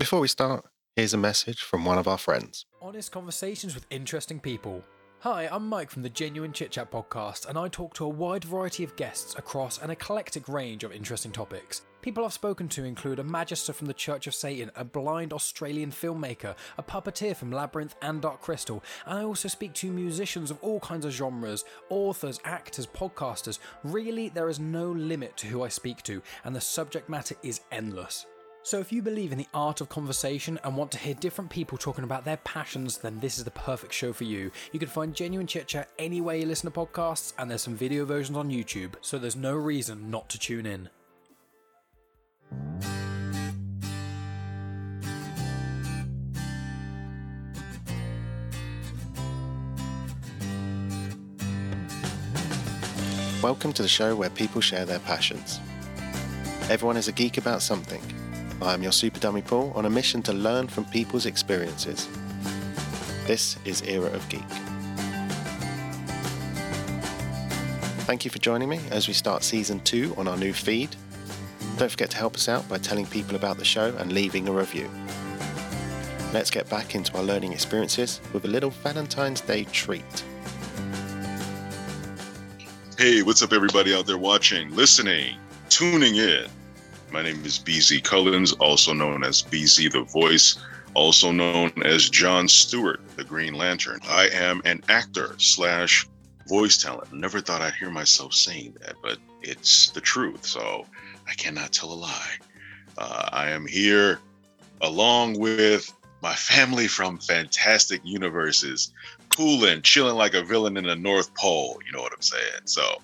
[0.00, 0.64] Before we start,
[0.96, 2.64] here's a message from one of our friends.
[2.80, 4.82] Honest conversations with interesting people.
[5.18, 8.44] Hi, I'm Mike from the Genuine Chit Chat podcast, and I talk to a wide
[8.44, 11.82] variety of guests across an eclectic range of interesting topics.
[12.00, 15.90] People I've spoken to include a magister from the Church of Satan, a blind Australian
[15.90, 20.58] filmmaker, a puppeteer from Labyrinth and Dark Crystal, and I also speak to musicians of
[20.62, 23.58] all kinds of genres, authors, actors, podcasters.
[23.84, 27.60] Really, there is no limit to who I speak to, and the subject matter is
[27.70, 28.24] endless.
[28.62, 31.78] So, if you believe in the art of conversation and want to hear different people
[31.78, 34.50] talking about their passions, then this is the perfect show for you.
[34.70, 38.04] You can find genuine chit chat anywhere you listen to podcasts, and there's some video
[38.04, 40.90] versions on YouTube, so there's no reason not to tune in.
[53.42, 55.60] Welcome to the show where people share their passions.
[56.68, 58.02] Everyone is a geek about something.
[58.62, 62.06] I am your Super Dummy Paul on a mission to learn from people's experiences.
[63.26, 64.44] This is Era of Geek.
[68.04, 70.94] Thank you for joining me as we start season two on our new feed.
[71.78, 74.52] Don't forget to help us out by telling people about the show and leaving a
[74.52, 74.90] review.
[76.34, 80.24] Let's get back into our learning experiences with a little Valentine's Day treat.
[82.98, 85.38] Hey, what's up, everybody out there watching, listening,
[85.70, 86.44] tuning in?
[87.12, 90.56] My name is BZ Cullins, also known as BZ the Voice,
[90.94, 93.98] also known as John Stewart, the Green Lantern.
[94.08, 96.06] I am an actor slash
[96.48, 97.12] voice talent.
[97.12, 100.86] Never thought I'd hear myself saying that, but it's the truth, so
[101.28, 102.36] I cannot tell a lie.
[102.96, 104.20] Uh, I am here
[104.80, 108.92] along with my family from fantastic universes,
[109.30, 111.80] cooling, chilling like a villain in the North Pole.
[111.84, 112.62] You know what I'm saying?
[112.66, 113.00] So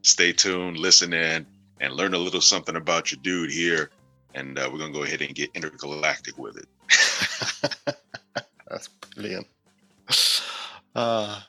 [0.00, 1.44] stay tuned, listen in,
[1.80, 3.90] and learn a little something about your dude here.
[4.34, 7.96] And uh, we're going to go ahead and get intergalactic with it.
[8.68, 9.46] That's brilliant.
[10.94, 11.40] Uh,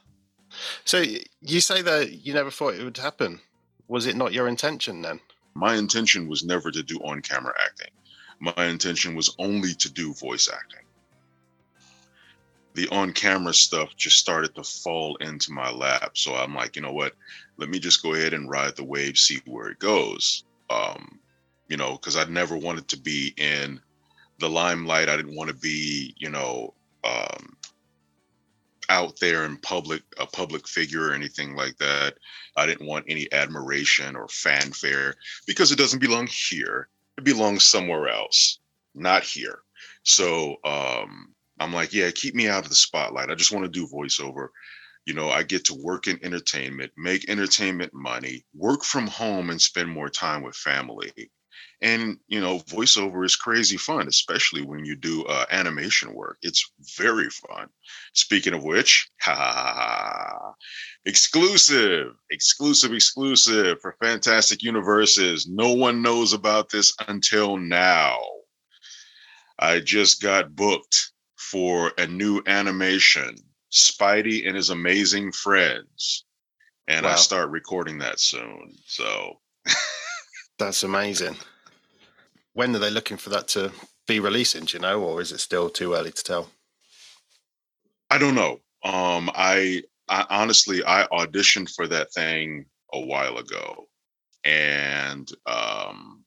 [0.85, 1.03] so
[1.41, 3.39] you say that you never thought it would happen.
[3.87, 5.19] Was it not your intention then?
[5.53, 7.91] My intention was never to do on camera acting.
[8.39, 10.87] My intention was only to do voice acting
[12.77, 16.11] the on camera stuff just started to fall into my lap.
[16.13, 17.13] So I'm like, you know what?
[17.57, 20.43] Let me just go ahead and ride the wave, see where it goes.
[20.69, 21.19] Um,
[21.67, 23.79] you know, because I never wanted to be in
[24.39, 25.09] the limelight.
[25.09, 26.73] I didn't want to be, you know,
[27.03, 27.57] um,
[28.89, 32.15] out there in public, a public figure or anything like that.
[32.55, 36.87] I didn't want any admiration or fanfare because it doesn't belong here.
[37.17, 38.59] It belongs somewhere else,
[38.95, 39.59] not here.
[40.03, 43.29] So, um, I'm like, yeah, keep me out of the spotlight.
[43.29, 44.49] I just want to do voiceover.
[45.07, 49.61] You know, I get to work in entertainment, make entertainment money, work from home, and
[49.61, 51.13] spend more time with family.
[51.81, 56.39] And you know, voiceover is crazy fun, especially when you do uh, animation work.
[56.41, 57.69] It's very fun.
[58.15, 60.53] Speaking of which, ha!
[61.05, 65.47] Exclusive, exclusive, exclusive for Fantastic Universes.
[65.47, 68.19] No one knows about this until now.
[69.57, 73.37] I just got booked for a new animation,
[73.71, 76.25] Spidey and his amazing friends.
[76.87, 77.13] And wow.
[77.13, 78.75] I start recording that soon.
[78.85, 79.39] So
[80.59, 81.35] that's amazing.
[82.53, 83.71] When are they looking for that to
[84.07, 86.49] be releasing, do you know, or is it still too early to tell?
[88.09, 88.61] I don't know.
[88.83, 93.87] Um, I, I honestly I auditioned for that thing a while ago.
[94.45, 96.23] And um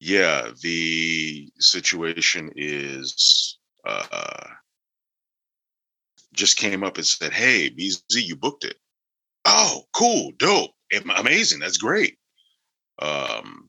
[0.00, 4.44] yeah, the situation is uh,
[6.36, 8.76] just came up and said, "Hey, BZ, you booked it."
[9.44, 10.72] Oh, cool, dope,
[11.16, 11.60] amazing.
[11.60, 12.18] That's great.
[13.00, 13.68] Um,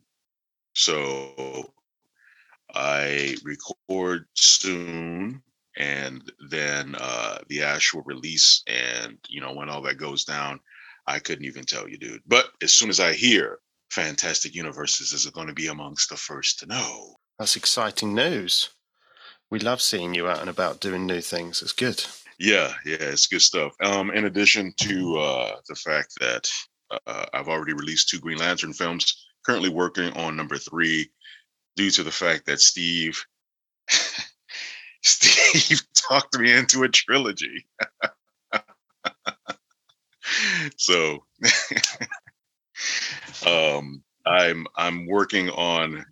[0.74, 1.74] so
[2.74, 5.42] I record soon,
[5.78, 10.60] and then uh, the actual release, and you know when all that goes down,
[11.08, 12.22] I couldn't even tell you, dude.
[12.28, 16.60] But as soon as I hear Fantastic Universes is going to be amongst the first
[16.60, 17.16] to know.
[17.40, 18.70] That's exciting news.
[19.50, 21.62] We love seeing you out and about doing new things.
[21.62, 22.04] It's good.
[22.40, 23.74] Yeah, yeah, it's good stuff.
[23.82, 26.48] Um, in addition to uh, the fact that
[27.08, 31.10] uh, I've already released two Green Lantern films, currently working on number three,
[31.76, 33.24] due to the fact that Steve
[35.04, 37.68] Steve talked me into a trilogy.
[40.78, 41.24] so
[43.46, 46.06] um, I'm I'm working on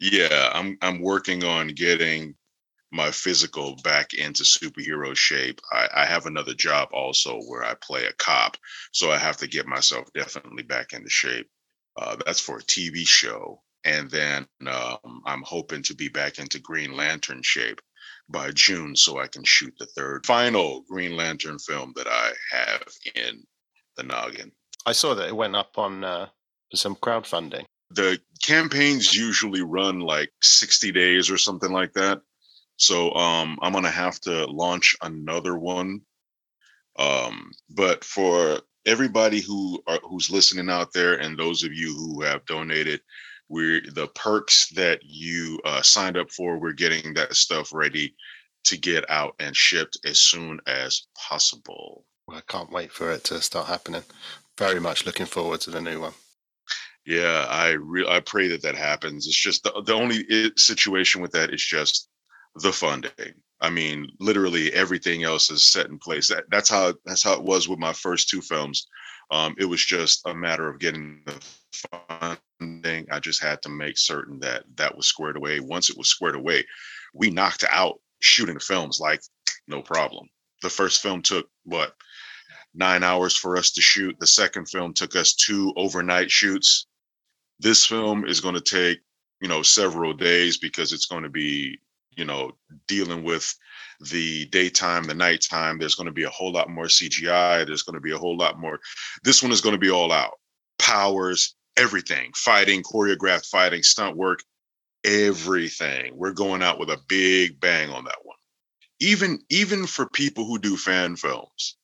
[0.00, 2.34] yeah, I'm I'm working on getting
[2.92, 5.60] my physical back into superhero shape.
[5.72, 8.56] I, I have another job also where I play a cop,
[8.92, 11.48] so I have to get myself definitely back into shape.
[11.96, 16.60] Uh, that's for a TV show and then um, I'm hoping to be back into
[16.60, 17.80] Green Lantern shape
[18.28, 22.84] by June so I can shoot the third final Green Lantern film that I have
[23.14, 23.42] in
[23.96, 24.52] the noggin.
[24.86, 26.28] I saw that it went up on uh,
[26.74, 27.64] some crowdfunding.
[27.90, 32.22] The campaigns usually run like 60 days or something like that.
[32.82, 36.00] So um, I'm gonna have to launch another one.
[36.98, 42.22] Um, but for everybody who are who's listening out there and those of you who
[42.22, 43.00] have donated,
[43.48, 46.58] we're the perks that you uh, signed up for.
[46.58, 48.16] We're getting that stuff ready
[48.64, 52.04] to get out and shipped as soon as possible.
[52.28, 54.02] I can't wait for it to start happening.
[54.58, 56.14] Very much looking forward to the new one.
[57.06, 59.26] Yeah, I re- I pray that that happens.
[59.28, 62.08] It's just the, the only situation with that is just
[62.56, 63.34] the funding.
[63.60, 66.28] I mean, literally everything else is set in place.
[66.28, 68.88] That, that's how that's how it was with my first two films.
[69.30, 73.06] Um, it was just a matter of getting the funding.
[73.10, 75.60] I just had to make certain that that was squared away.
[75.60, 76.66] Once it was squared away,
[77.14, 79.22] we knocked out shooting the films like
[79.68, 80.28] no problem.
[80.60, 81.94] The first film took what
[82.74, 84.16] nine hours for us to shoot.
[84.18, 86.86] The second film took us two overnight shoots.
[87.58, 89.00] This film is going to take
[89.40, 91.78] you know several days because it's going to be
[92.16, 92.52] you know,
[92.88, 93.54] dealing with
[94.00, 95.78] the daytime, the nighttime.
[95.78, 97.66] There's going to be a whole lot more CGI.
[97.66, 98.80] There's going to be a whole lot more.
[99.22, 100.32] This one is going to be all out
[100.78, 104.40] powers, everything, fighting, choreographed fighting, stunt work,
[105.04, 106.12] everything.
[106.16, 108.36] We're going out with a big bang on that one.
[109.00, 111.76] Even even for people who do fan films,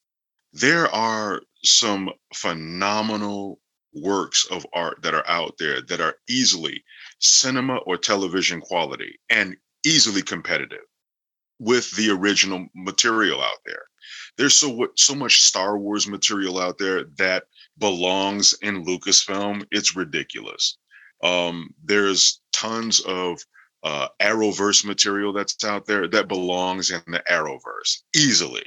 [0.53, 3.61] there are some phenomenal
[3.95, 6.85] works of art that are out there that are easily
[7.19, 9.57] cinema or television quality and
[9.89, 10.85] easily competitive
[11.59, 13.83] with the original material out there.
[14.37, 17.45] There's so so much Star Wars material out there that
[17.79, 19.65] belongs in Lucasfilm.
[19.71, 20.79] It's ridiculous.
[21.23, 23.41] Um, there's tons of
[23.83, 28.65] uh, Arrowverse material that's out there that belongs in the Arrowverse easily.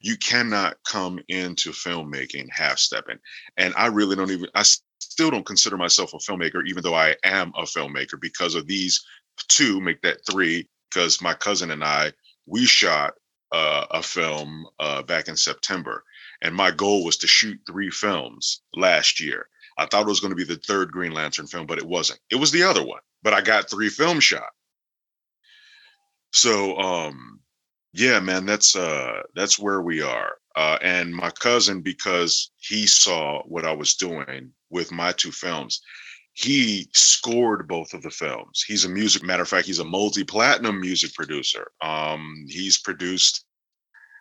[0.00, 3.18] You cannot come into filmmaking half stepping,
[3.56, 4.48] and I really don't even.
[4.54, 4.64] I
[4.98, 9.04] still don't consider myself a filmmaker, even though I am a filmmaker because of these
[9.48, 12.12] two, make that three, because my cousin and I,
[12.46, 13.14] we shot
[13.52, 16.04] uh, a film uh, back in September.
[16.42, 19.48] And my goal was to shoot three films last year.
[19.78, 22.20] I thought it was going to be the third Green Lantern film, but it wasn't.
[22.30, 24.50] It was the other one, but I got three films shot.
[26.32, 27.40] So, um,
[27.92, 30.36] yeah, man, that's uh, that's where we are.
[30.56, 35.80] Uh, and my cousin, because he saw what I was doing with my two films,
[36.34, 38.62] he scored both of the films.
[38.66, 41.70] He's a music matter of fact, he's a multi-platinum music producer.
[41.80, 43.44] Um, he's produced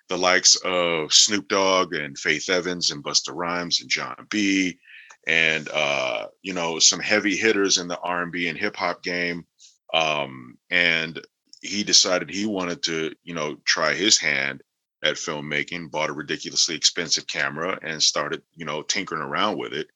[0.10, 4.78] the likes of Snoop Dogg and Faith Evans and Busta Rhymes and Jon B
[5.26, 9.46] and uh, you know some heavy hitters in the R&B and hip hop game.
[9.94, 11.22] Um, and
[11.62, 14.62] he decided he wanted to, you know, try his hand
[15.04, 19.88] at filmmaking, bought a ridiculously expensive camera and started, you know, tinkering around with it.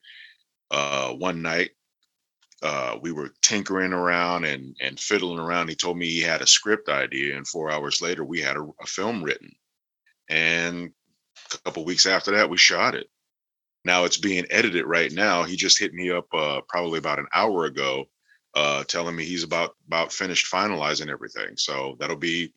[0.69, 1.71] Uh, one night
[2.63, 5.69] uh, we were tinkering around and and fiddling around.
[5.69, 8.67] He told me he had a script idea, and four hours later, we had a,
[8.81, 9.51] a film written.
[10.29, 10.91] And
[11.53, 13.07] a couple weeks after that, we shot it.
[13.85, 15.43] Now it's being edited right now.
[15.43, 18.05] He just hit me up uh, probably about an hour ago,
[18.55, 21.55] uh, telling me he's about about finished finalizing everything.
[21.57, 22.53] So that'll be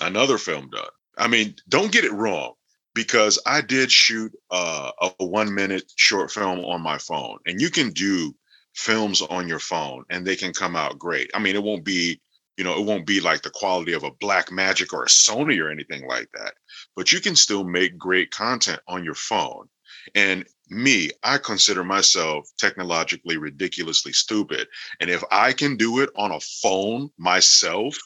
[0.00, 0.90] another film done.
[1.16, 2.54] I mean, don't get it wrong
[2.92, 7.70] because I did shoot uh, a one minute short film on my phone, and you
[7.70, 8.34] can do
[8.74, 11.30] films on your phone and they can come out great.
[11.34, 12.20] I mean, it won't be,
[12.56, 15.70] you know, it won't be like the quality of a Blackmagic or a Sony or
[15.70, 16.54] anything like that,
[16.96, 19.68] but you can still make great content on your phone.
[20.14, 24.68] And me, I consider myself technologically ridiculously stupid.
[25.00, 27.96] And if I can do it on a phone myself,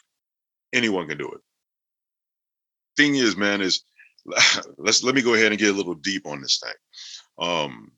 [0.72, 1.40] anyone can do it.
[2.96, 3.82] Thing is, man, is
[4.78, 7.46] let's let me go ahead and get a little deep on this thing.
[7.46, 7.92] Um,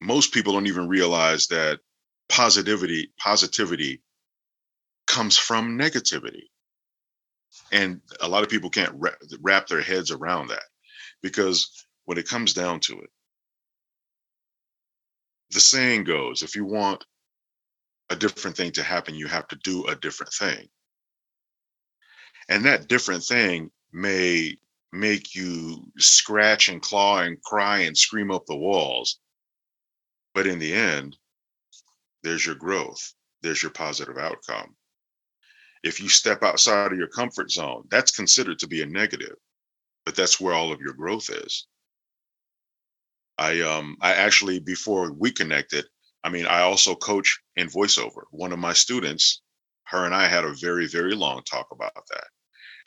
[0.00, 1.80] most people don't even realize that
[2.28, 4.02] positivity positivity
[5.06, 6.44] comes from negativity.
[7.72, 9.00] And a lot of people can't
[9.40, 10.64] wrap their heads around that
[11.22, 13.10] because when it comes down to it
[15.50, 17.04] the saying goes if you want
[18.10, 20.68] a different thing to happen you have to do a different thing.
[22.48, 24.56] And that different thing may
[24.92, 29.20] make you scratch and claw and cry and scream up the walls.
[30.34, 31.16] But in the end
[32.22, 34.76] there's your growth, there's your positive outcome.
[35.82, 39.36] If you step outside of your comfort zone, that's considered to be a negative,
[40.04, 41.66] but that's where all of your growth is.
[43.38, 45.86] I um I actually before we connected,
[46.24, 48.24] I mean, I also coach in voiceover.
[48.30, 49.40] One of my students,
[49.84, 52.26] her and I had a very, very long talk about that.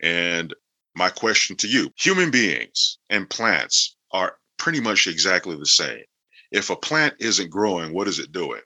[0.01, 0.53] And
[0.95, 6.03] my question to you human beings and plants are pretty much exactly the same.
[6.51, 8.61] If a plant isn't growing, what is it doing?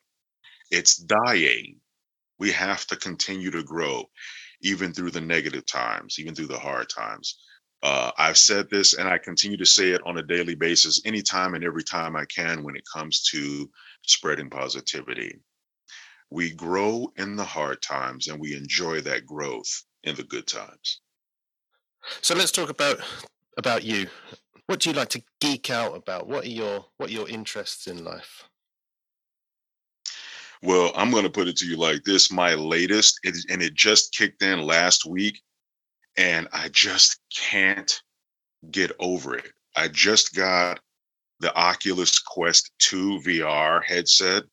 [0.75, 1.79] It's dying.
[2.38, 4.10] We have to continue to grow,
[4.62, 7.39] even through the negative times, even through the hard times.
[7.82, 11.53] Uh, I've said this and I continue to say it on a daily basis, anytime
[11.53, 13.70] and every time I can when it comes to
[14.01, 15.39] spreading positivity.
[16.29, 19.72] We grow in the hard times and we enjoy that growth
[20.03, 21.00] in the good times.
[22.20, 23.00] So let's talk about
[23.58, 24.08] about you.
[24.65, 26.27] What do you like to geek out about?
[26.27, 28.50] What are your what are your interests in life?
[30.63, 33.74] Well, I'm going to put it to you like this: my latest, it, and it
[33.74, 35.41] just kicked in last week,
[36.17, 38.01] and I just can't
[38.71, 39.51] get over it.
[39.75, 40.79] I just got
[41.39, 44.43] the Oculus Quest 2 VR headset.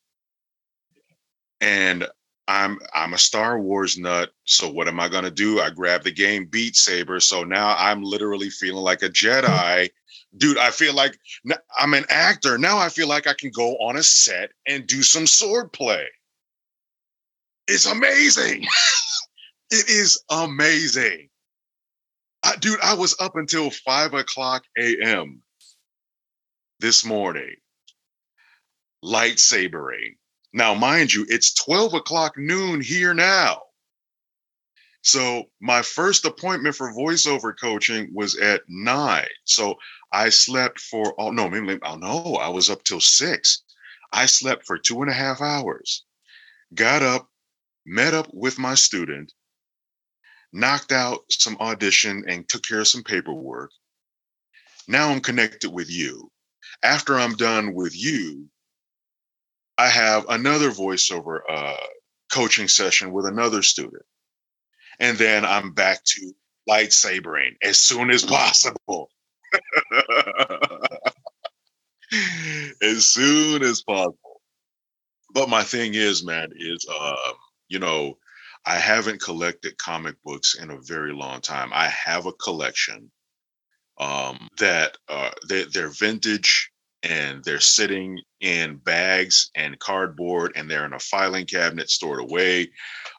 [1.61, 2.09] And
[2.49, 4.31] I'm I'm a Star Wars nut.
[4.45, 5.61] So what am I gonna do?
[5.61, 7.21] I grab the game Beat Saber.
[7.21, 9.89] So now I'm literally feeling like a Jedi.
[10.37, 11.19] Dude, I feel like
[11.79, 12.57] I'm an actor.
[12.57, 16.07] Now I feel like I can go on a set and do some sword play.
[17.69, 18.63] It's amazing.
[19.71, 21.29] it is amazing.
[22.45, 25.43] I, dude, I was up until five o'clock a.m
[26.83, 27.55] this morning
[29.05, 30.17] lightsabering.
[30.53, 33.63] Now, mind you, it's 12 o'clock noon here now.
[35.03, 39.27] So my first appointment for voiceover coaching was at nine.
[39.45, 39.77] So
[40.13, 43.63] I slept for oh no, maybe oh no, I was up till six.
[44.13, 46.05] I slept for two and a half hours,
[46.75, 47.31] got up,
[47.87, 49.33] met up with my student,
[50.53, 53.71] knocked out some audition and took care of some paperwork.
[54.87, 56.31] Now I'm connected with you
[56.83, 58.49] after I'm done with you,
[59.79, 61.77] I have another voiceover uh,
[62.33, 64.05] coaching session with another student.
[64.99, 66.33] And then I'm back to
[66.69, 69.11] lightsabering as soon as possible.
[72.83, 74.41] as soon as possible.
[75.35, 77.33] But my thing is, man, is uh,
[77.69, 78.19] you know,
[78.67, 81.71] I haven't collected comic books in a very long time.
[81.73, 83.11] I have a collection
[83.99, 86.71] um, that uh, they, they're vintage
[87.03, 92.69] and they're sitting in bags and cardboard and they're in a filing cabinet stored away.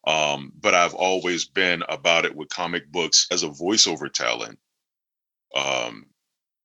[0.08, 4.58] Um, but I've always been about it with comic books as a voiceover talent.
[5.56, 6.06] Um,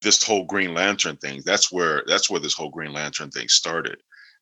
[0.02, 4.00] this whole Green Lantern thing, that's where that's where this whole Green Lantern thing started,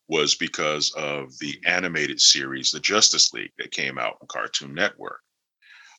[0.09, 5.21] was because of the animated series, the Justice League, that came out on Cartoon Network.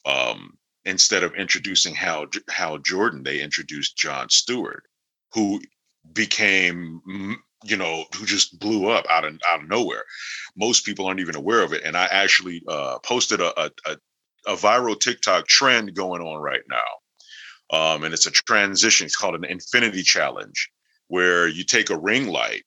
[0.05, 4.83] Um, instead of introducing Hal Hal Jordan, they introduced John Stewart,
[5.33, 5.61] who
[6.13, 7.01] became
[7.63, 10.03] you know who just blew up out of out of nowhere
[10.55, 13.97] most people aren't even aware of it and i actually uh, posted a, a,
[14.45, 16.77] a, viral tiktok trend going on right now
[17.71, 20.69] um, and it's a transition it's called an infinity challenge
[21.07, 22.63] where you take a ring light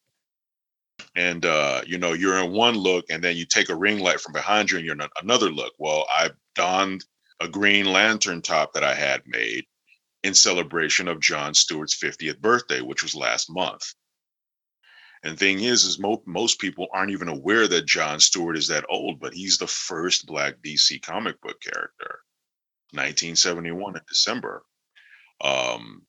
[1.17, 4.21] and uh, you know you're in one look and then you take a ring light
[4.21, 7.05] from behind you and you're in another look well i donned
[7.41, 9.65] a green lantern top that i had made
[10.23, 13.95] in celebration of John Stewart's 50th birthday, which was last month.
[15.23, 18.87] And thing is, is mo- most people aren't even aware that John Stewart is that
[18.89, 22.21] old, but he's the first Black DC comic book character,
[22.93, 24.63] 1971 in December.
[25.43, 26.03] Um,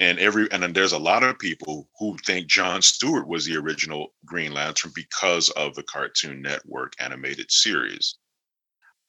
[0.00, 3.56] and every and then there's a lot of people who think John Stewart was the
[3.56, 8.16] original Green Lantern because of the Cartoon Network animated series.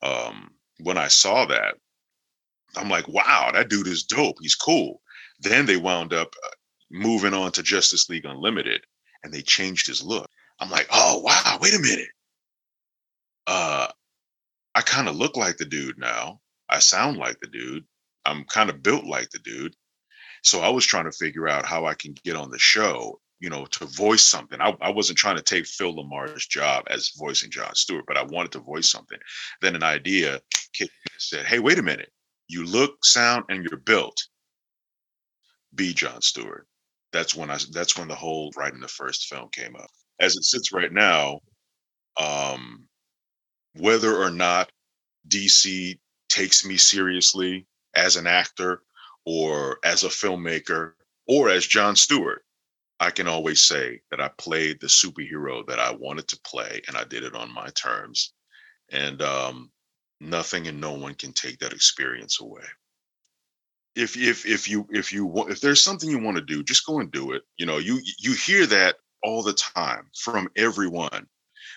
[0.02, 1.76] Um, when I saw that,
[2.76, 4.38] I'm like, wow, that dude is dope.
[4.42, 5.02] He's cool.
[5.42, 6.50] Then they wound up uh,
[6.92, 8.82] moving on to Justice League Unlimited
[9.24, 10.28] and they changed his look.
[10.60, 12.10] I'm like, oh, wow, wait a minute.
[13.48, 13.88] Uh,
[14.76, 16.40] I kind of look like the dude now.
[16.70, 17.86] I sound like the dude.
[18.26, 19.76] I'm kind of built like the dude.
[20.44, 23.50] So I was trying to figure out how I can get on the show, you
[23.50, 24.62] know, to voice something.
[24.62, 28.24] I, I wasn't trying to take Phil LaMarr's job as voicing John Stewart, but I
[28.24, 29.18] wanted to voice something.
[29.62, 30.40] Then an idea
[31.18, 32.10] said, hey, wait a minute
[32.50, 34.28] you look, sound, and you're built.
[35.76, 36.68] Be John Stewart.
[37.14, 37.58] That's when I.
[37.72, 39.90] That's when the whole writing the first film came up.
[40.20, 41.40] As it sits right now,
[42.20, 42.86] um,
[43.76, 44.72] whether or not
[45.28, 45.98] DC
[46.28, 47.66] takes me seriously
[47.96, 48.84] as an actor
[49.26, 50.94] or as a filmmaker
[51.28, 52.44] or as John Stewart,
[53.00, 56.98] I can always say that I played the superhero that I wanted to play and
[56.98, 58.34] I did it on my terms.
[58.92, 59.72] And um,
[60.20, 62.64] nothing and no one can take that experience away
[63.96, 66.86] if if if you if you want if there's something you want to do just
[66.86, 71.26] go and do it you know you you hear that all the time from everyone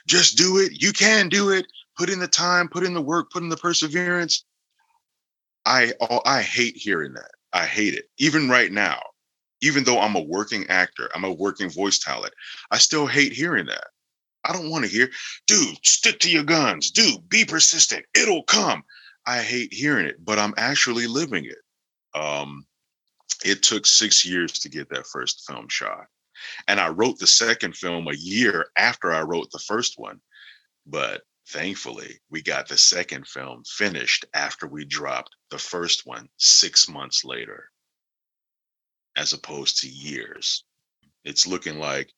[0.07, 0.83] just do it.
[0.83, 1.67] You can do it.
[1.97, 4.45] Put in the time, put in the work, put in the perseverance.
[5.65, 7.31] I oh, I hate hearing that.
[7.53, 8.07] I hate it.
[8.19, 9.01] Even right now,
[9.61, 12.35] even though I'm a working actor, I'm a working voice talent,
[12.71, 13.89] I still hate hearing that.
[14.45, 15.09] I don't want to hear,
[15.47, 16.91] dude, stick to your guns.
[16.91, 18.05] Dude, be persistent.
[18.15, 18.83] It'll come.
[19.25, 22.19] I hate hearing it, but I'm actually living it.
[22.21, 22.67] Um,
[23.45, 26.07] it took six years to get that first film shot.
[26.67, 30.21] And I wrote the second film a year after I wrote the first one.
[30.87, 36.89] But thankfully, we got the second film finished after we dropped the first one six
[36.89, 37.71] months later,
[39.17, 40.65] as opposed to years.
[41.25, 42.13] It's looking like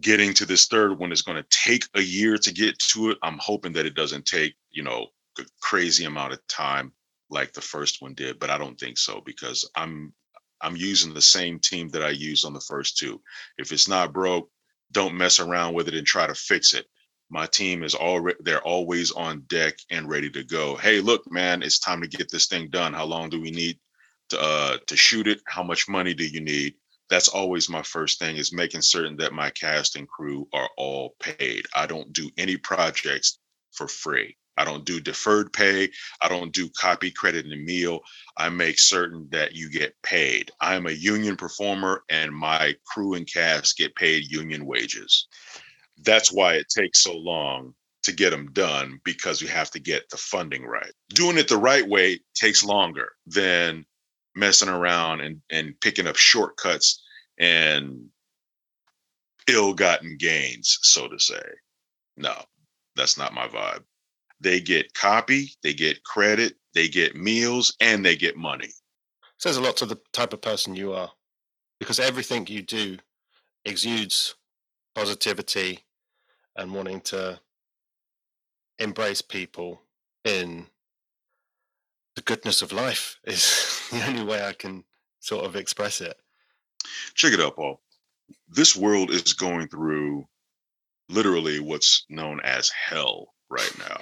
[0.00, 3.18] getting to this third one is going to take a year to get to it.
[3.22, 5.06] I'm hoping that it doesn't take, you know,
[5.38, 6.92] a crazy amount of time
[7.30, 10.12] like the first one did, but I don't think so because I'm
[10.60, 13.20] I'm using the same team that I used on the first two.
[13.58, 14.50] If it's not broke,
[14.90, 16.86] don't mess around with it and try to fix it.
[17.30, 20.76] My team is already they're always on deck and ready to go.
[20.76, 22.94] Hey, look, man, it's time to get this thing done.
[22.94, 23.78] How long do we need
[24.30, 25.40] to uh to shoot it?
[25.46, 26.74] How much money do you need?
[27.10, 31.14] That's always my first thing is making certain that my cast and crew are all
[31.20, 31.64] paid.
[31.74, 33.38] I don't do any projects
[33.72, 34.36] for free.
[34.58, 35.88] I don't do deferred pay.
[36.20, 38.00] I don't do copy credit and meal.
[38.36, 40.50] I make certain that you get paid.
[40.60, 45.28] I'm a union performer and my crew and cast get paid union wages.
[46.04, 47.74] That's why it takes so long
[48.04, 50.92] to get them done because you have to get the funding right.
[51.10, 53.84] Doing it the right way takes longer than
[54.34, 57.02] messing around and, and picking up shortcuts
[57.38, 58.06] and
[59.48, 61.42] ill-gotten gains, so to say.
[62.16, 62.34] No,
[62.94, 63.82] that's not my vibe
[64.40, 68.68] they get copy, they get credit, they get meals, and they get money.
[69.38, 71.10] Says a lot to the type of person you are
[71.78, 72.98] because everything you do
[73.64, 74.34] exudes
[74.94, 75.80] positivity
[76.58, 77.40] and wanting to
[78.78, 79.80] embrace people
[80.24, 80.66] in
[82.16, 84.84] the goodness of life is the only way I can
[85.20, 86.16] sort of express it.
[87.14, 87.80] Check it out, Paul.
[88.48, 90.26] This world is going through
[91.08, 94.00] literally what's known as hell right now.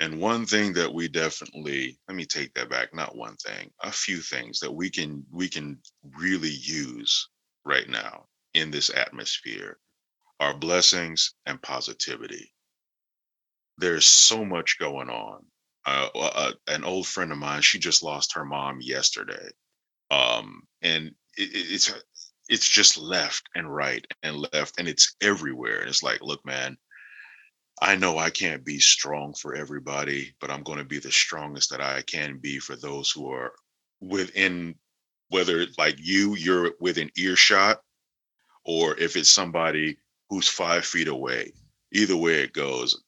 [0.00, 3.92] And one thing that we definitely, let me take that back, not one thing, a
[3.92, 5.78] few things that we can we can
[6.18, 7.28] really use
[7.64, 9.78] right now in this atmosphere
[10.42, 12.52] are blessings and positivity.
[13.78, 15.44] There's so much going on.
[15.86, 19.48] Uh, uh, an old friend of mine, she just lost her mom yesterday,
[20.10, 21.92] um, and it, it's
[22.48, 25.80] it's just left and right and left, and it's everywhere.
[25.80, 26.76] And it's like, look, man,
[27.80, 31.70] I know I can't be strong for everybody, but I'm going to be the strongest
[31.70, 33.52] that I can be for those who are
[34.00, 34.74] within,
[35.28, 37.80] whether like you, you're within earshot,
[38.64, 39.98] or if it's somebody
[40.32, 41.52] who's five feet away.
[41.92, 43.04] Either way it goes,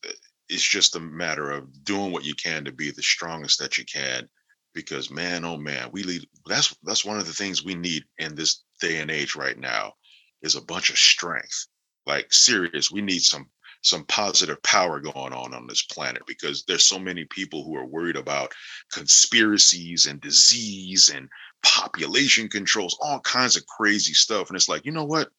[0.50, 3.84] it's just a matter of doing what you can to be the strongest that you
[3.86, 4.28] can.
[4.74, 6.28] Because man, oh man, we lead.
[6.46, 9.94] That's that's one of the things we need in this day and age right now
[10.42, 11.66] is a bunch of strength.
[12.04, 13.46] Like serious, we need some
[13.80, 17.86] some positive power going on on this planet because there's so many people who are
[17.86, 18.52] worried about
[18.92, 21.30] conspiracies and disease and
[21.62, 24.48] population controls, all kinds of crazy stuff.
[24.50, 25.30] And it's like, you know what?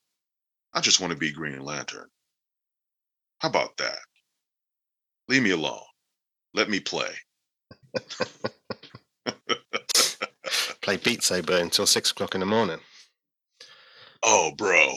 [0.75, 2.07] I just want to be Green Lantern.
[3.39, 3.99] How about that?
[5.27, 5.79] Leave me alone.
[6.53, 7.09] Let me play.
[10.81, 12.79] play Beat Saber until six o'clock in the morning.
[14.23, 14.95] Oh, bro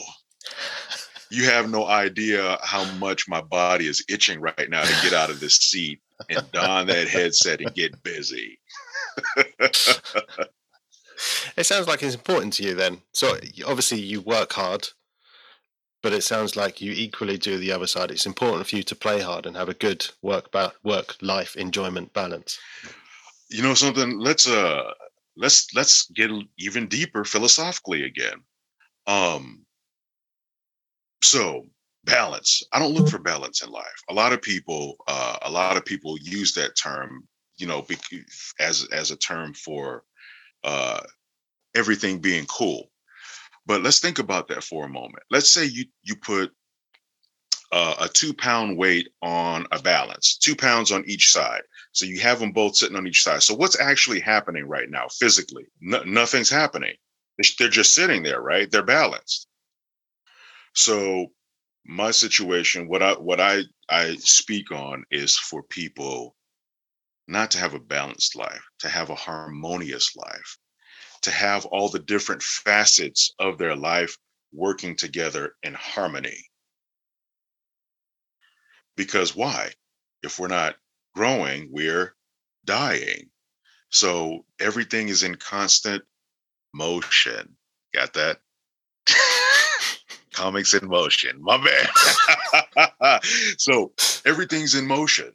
[1.30, 5.30] you have no idea how much my body is itching right now to get out
[5.30, 8.58] of this seat and don that headset and get busy.
[9.56, 9.76] it
[11.62, 13.02] sounds like it's important to you then.
[13.12, 13.36] So
[13.66, 14.88] obviously you work hard,
[16.02, 18.10] but it sounds like you equally do the other side.
[18.10, 21.56] It's important for you to play hard and have a good work ba- work life
[21.56, 22.58] enjoyment balance.
[23.50, 24.18] You know something?
[24.18, 24.92] Let's uh
[25.36, 28.42] let's let's get even deeper philosophically again.
[29.06, 29.64] Um
[31.22, 31.64] so
[32.04, 32.62] balance.
[32.72, 34.02] I don't look for balance in life.
[34.08, 37.86] A lot of people, uh, a lot of people use that term, you know,
[38.60, 40.04] as as a term for
[40.64, 41.00] uh,
[41.74, 42.90] everything being cool.
[43.68, 45.22] But let's think about that for a moment.
[45.30, 46.50] Let's say you you put
[47.70, 51.60] uh, a two pound weight on a balance, two pounds on each side.
[51.92, 53.42] So you have them both sitting on each side.
[53.42, 55.66] So what's actually happening right now physically?
[55.82, 56.94] No, nothing's happening.
[57.58, 58.70] They're just sitting there, right?
[58.70, 59.46] They're balanced.
[60.74, 61.26] So
[61.84, 66.34] my situation, what I what I I speak on is for people
[67.28, 70.58] not to have a balanced life, to have a harmonious life,
[71.22, 74.16] to have all the different facets of their life
[74.52, 76.46] working together in harmony.
[78.96, 79.72] Because why?
[80.22, 80.76] If we're not
[81.14, 82.14] growing, we're
[82.64, 83.30] dying.
[83.90, 86.02] So everything is in constant
[86.74, 87.56] motion.
[87.94, 88.38] Got that?
[90.32, 91.40] Comics in motion.
[91.40, 91.58] My
[92.76, 93.22] bad.
[93.58, 93.92] so
[94.24, 95.32] everything's in motion.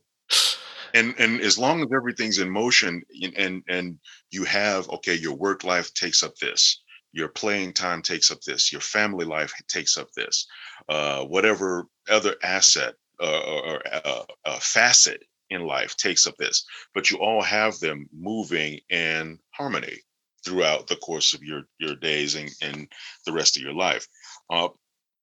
[0.93, 3.01] And and as long as everything's in motion
[3.35, 3.99] and and
[4.33, 8.71] you have okay, your work life takes up this, your playing time takes up this,
[8.71, 10.47] your family life takes up this,
[10.89, 16.65] uh, whatever other asset uh, or uh, uh, facet in life takes up this,
[16.95, 19.97] but you all have them moving in harmony
[20.43, 22.87] throughout the course of your your days and, and
[23.25, 24.07] the rest of your life.
[24.49, 24.69] Uh,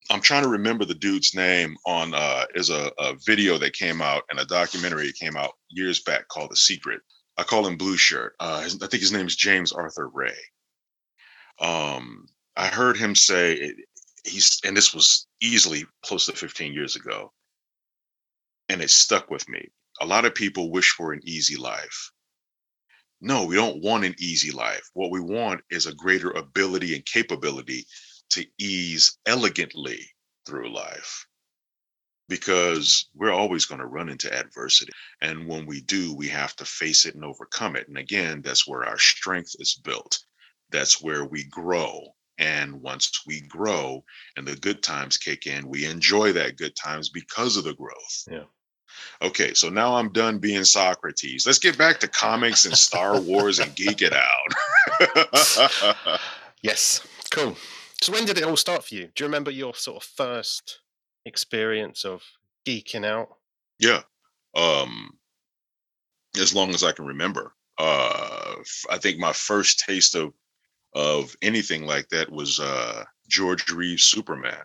[0.08, 4.00] I'm trying to remember the dude's name on uh, is a, a video that came
[4.00, 7.00] out and a documentary came out years back called The Secret.
[7.40, 8.36] I call him Blue Shirt.
[8.38, 10.36] Uh, I think his name is James Arthur Ray.
[11.58, 13.72] Um, I heard him say
[14.26, 17.32] he's, and this was easily close to 15 years ago,
[18.68, 19.66] and it stuck with me.
[20.02, 22.10] A lot of people wish for an easy life.
[23.22, 24.90] No, we don't want an easy life.
[24.92, 27.86] What we want is a greater ability and capability
[28.30, 30.00] to ease elegantly
[30.44, 31.26] through life
[32.30, 34.92] because we're always going to run into adversity.
[35.20, 37.88] And when we do, we have to face it and overcome it.
[37.88, 40.20] And again, that's where our strength is built.
[40.70, 42.14] That's where we grow.
[42.38, 44.04] And once we grow
[44.36, 48.24] and the good times kick in, we enjoy that good times because of the growth.
[48.30, 48.44] Yeah.
[49.20, 51.46] Okay, so now I'm done being Socrates.
[51.46, 56.20] Let's get back to comics and Star Wars and geek it out.
[56.62, 57.56] yes, cool.
[58.00, 59.08] So when did it all start for you?
[59.14, 60.80] Do you remember your sort of first
[61.24, 62.22] experience of
[62.66, 63.36] geeking out?
[63.78, 64.02] Yeah.
[64.54, 65.18] Um
[66.38, 67.54] as long as I can remember.
[67.78, 68.56] Uh
[68.90, 70.32] I think my first taste of
[70.94, 74.64] of anything like that was uh George Reeves Superman.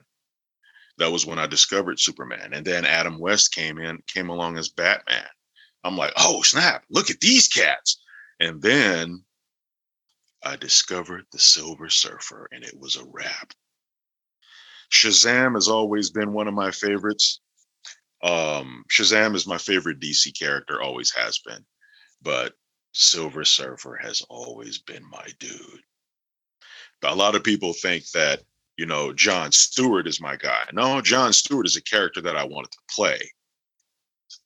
[0.98, 2.54] That was when I discovered Superman.
[2.54, 5.28] And then Adam West came in, came along as Batman.
[5.84, 8.02] I'm like, oh snap, look at these cats.
[8.40, 9.24] And then
[10.44, 13.54] I discovered the Silver Surfer and it was a wrap.
[14.92, 17.42] Shazam has always been one of my favorites.
[18.24, 21.66] Um, Shazam is my favorite DC character, always has been.
[22.22, 22.54] But
[22.94, 25.82] Silver Surfer has always been my dude.
[27.02, 28.42] But a lot of people think that,
[28.78, 30.66] you know, John Stewart is my guy.
[30.74, 33.20] No, John Stewart is a character that I wanted to play.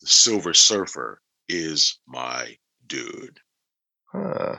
[0.01, 3.39] The Silver Surfer is my dude.
[4.11, 4.57] Huh.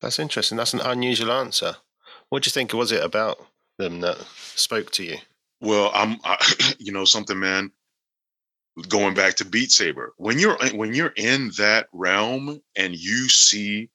[0.00, 0.56] That's interesting.
[0.56, 1.76] That's an unusual answer.
[2.28, 3.38] What do you think was it about
[3.78, 4.18] them that
[4.54, 5.16] spoke to you?
[5.60, 6.36] Well, I'm, I,
[6.78, 7.70] you know, something, man.
[8.88, 13.88] Going back to Beat Saber, when you're when you're in that realm and you see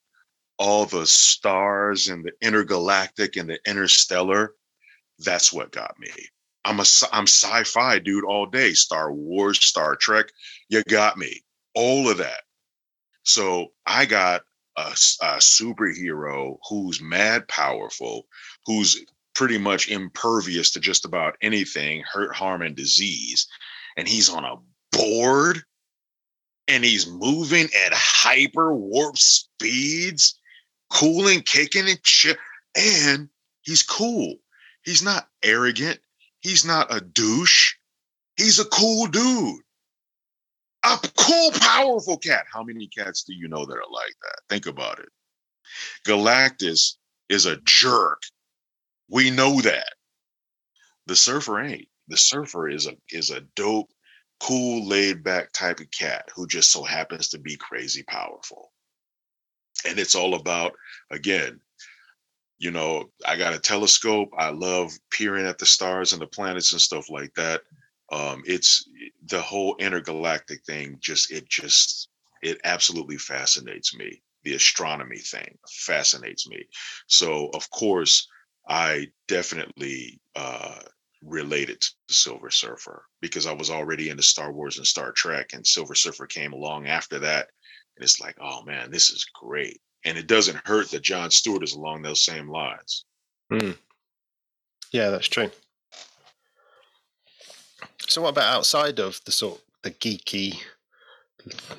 [0.58, 4.54] all the stars and the intergalactic and the interstellar,
[5.20, 6.10] that's what got me.
[6.64, 8.72] I'm a I'm sci-fi dude all day.
[8.72, 10.26] Star Wars, Star Trek,
[10.68, 11.42] you got me.
[11.74, 12.42] All of that.
[13.22, 14.42] So I got
[14.76, 14.90] a,
[15.22, 18.26] a superhero who's mad powerful,
[18.66, 23.46] who's pretty much impervious to just about anything, hurt, harm, and disease.
[23.96, 24.56] And he's on a
[24.92, 25.62] board
[26.68, 30.38] and he's moving at hyper warp speeds,
[30.90, 32.38] cooling, kicking and shit.
[32.76, 33.28] And
[33.62, 34.36] he's cool.
[34.84, 36.00] He's not arrogant.
[36.40, 37.74] He's not a douche.
[38.36, 39.60] He's a cool dude
[40.84, 42.46] a cool, powerful cat.
[42.52, 44.40] How many cats do you know that are like that?
[44.48, 45.08] Think about it.
[46.06, 46.94] Galactus
[47.28, 48.22] is a jerk.
[49.12, 49.92] We know that.
[51.06, 51.88] The surfer ain't.
[52.08, 53.92] The surfer is a is a dope,
[54.40, 58.72] cool, laid back type of cat who just so happens to be crazy powerful.
[59.86, 60.74] And it's all about,
[61.10, 61.60] again,
[62.58, 64.30] you know, I got a telescope.
[64.38, 67.62] I love peering at the stars and the planets and stuff like that
[68.12, 68.88] um, it's
[69.26, 72.08] the whole intergalactic thing just it just
[72.42, 76.66] it absolutely fascinates me the astronomy thing fascinates me
[77.06, 78.28] so of course
[78.68, 80.78] i definitely uh
[81.24, 85.66] related to silver surfer because i was already into star wars and star trek and
[85.66, 87.48] silver surfer came along after that
[87.96, 91.62] and it's like oh man this is great and it doesn't hurt that john stewart
[91.62, 93.04] is along those same lines
[93.52, 93.76] mm.
[94.90, 95.50] yeah that's true
[98.12, 100.58] so, what about outside of the sort the geeky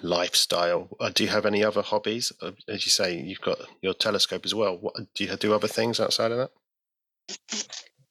[0.02, 0.90] lifestyle?
[1.00, 2.32] Uh, do you have any other hobbies?
[2.42, 4.78] Uh, as you say, you've got your telescope as well.
[4.78, 6.52] What, do you do other things outside of that?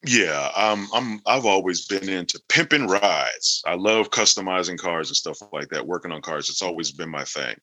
[0.05, 1.21] Yeah, um, I'm.
[1.27, 3.63] I've always been into pimping rides.
[3.67, 5.87] I love customizing cars and stuff like that.
[5.87, 7.57] Working on cars, it's always been my thing.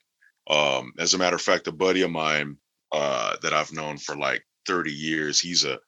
[0.50, 2.56] Um, as a matter of fact, a buddy of mine
[2.94, 5.80] uh, that I've known for like 30 years, he's a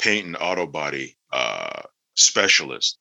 [0.00, 1.82] paint and auto body uh,
[2.16, 2.98] specialist,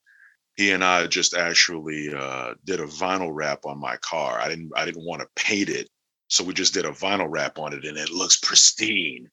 [0.55, 4.39] he and I just actually uh, did a vinyl wrap on my car.
[4.39, 5.89] I didn't I didn't want to paint it,
[6.27, 9.29] so we just did a vinyl wrap on it, and it looks pristine.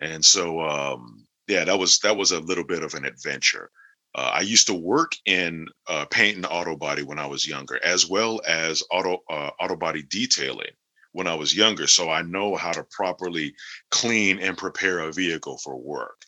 [0.00, 3.70] And so um, yeah, that was that was a little bit of an adventure.
[4.14, 7.78] Uh, I used to work in uh, paint and auto body when I was younger,
[7.84, 10.72] as well as auto uh, auto body detailing
[11.12, 11.86] when I was younger.
[11.86, 13.54] So I know how to properly
[13.90, 16.22] clean and prepare a vehicle for work.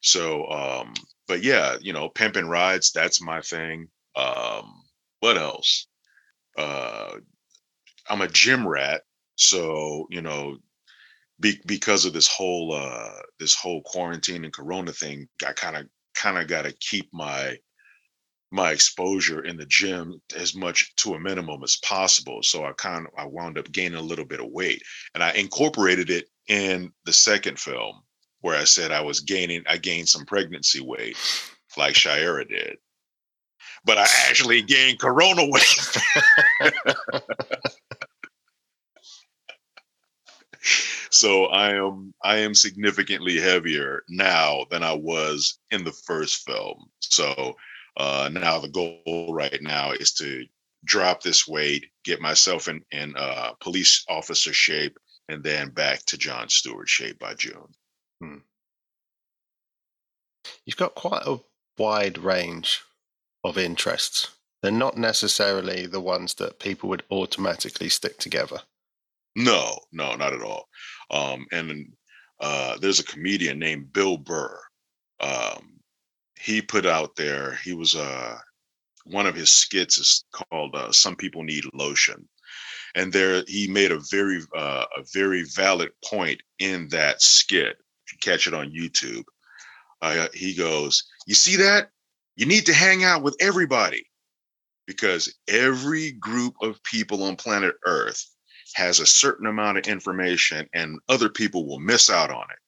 [0.00, 0.94] So, um,
[1.26, 3.88] but yeah, you know, pimping rides, that's my thing.
[4.16, 4.82] Um,
[5.20, 5.86] what else?
[6.56, 7.16] Uh,
[8.08, 9.02] I'm a gym rat.
[9.36, 10.58] So, you know,
[11.40, 15.86] be, because of this whole uh this whole quarantine and corona thing, I kind of
[16.14, 17.56] kind of got to keep my
[18.50, 22.42] my exposure in the gym as much to a minimum as possible.
[22.42, 24.82] So I kind of I wound up gaining a little bit of weight,
[25.14, 28.00] and I incorporated it in the second film
[28.40, 31.16] where I said I was gaining I gained some pregnancy weight,
[31.76, 32.78] like Shayera did,
[33.84, 35.96] but I actually gained Corona weight.
[41.10, 46.90] so I am I am significantly heavier now than I was in the first film.
[47.00, 47.56] So
[47.96, 50.44] uh, now the goal right now is to
[50.84, 56.18] drop this weight, get myself in in uh, police officer shape, and then back to
[56.18, 57.74] John Stewart shape by June.
[58.20, 58.38] Hmm.
[60.64, 61.38] You've got quite a
[61.76, 62.82] wide range
[63.44, 64.30] of interests.
[64.62, 68.60] They're not necessarily the ones that people would automatically stick together.
[69.36, 70.68] No, no, not at all.
[71.10, 71.92] Um, and
[72.40, 74.60] uh, there's a comedian named Bill Burr.
[75.20, 75.80] Um,
[76.38, 77.58] he put out there.
[77.64, 78.38] He was uh,
[79.04, 82.28] one of his skits is called uh, "Some People Need Lotion,"
[82.94, 87.76] and there he made a very uh, a very valid point in that skit.
[88.06, 89.24] If you catch it on YouTube,
[90.02, 91.90] uh, he goes, "You see that?
[92.36, 94.04] You need to hang out with everybody."
[94.86, 98.24] Because every group of people on planet Earth
[98.78, 102.58] has a certain amount of information and other people will miss out on it.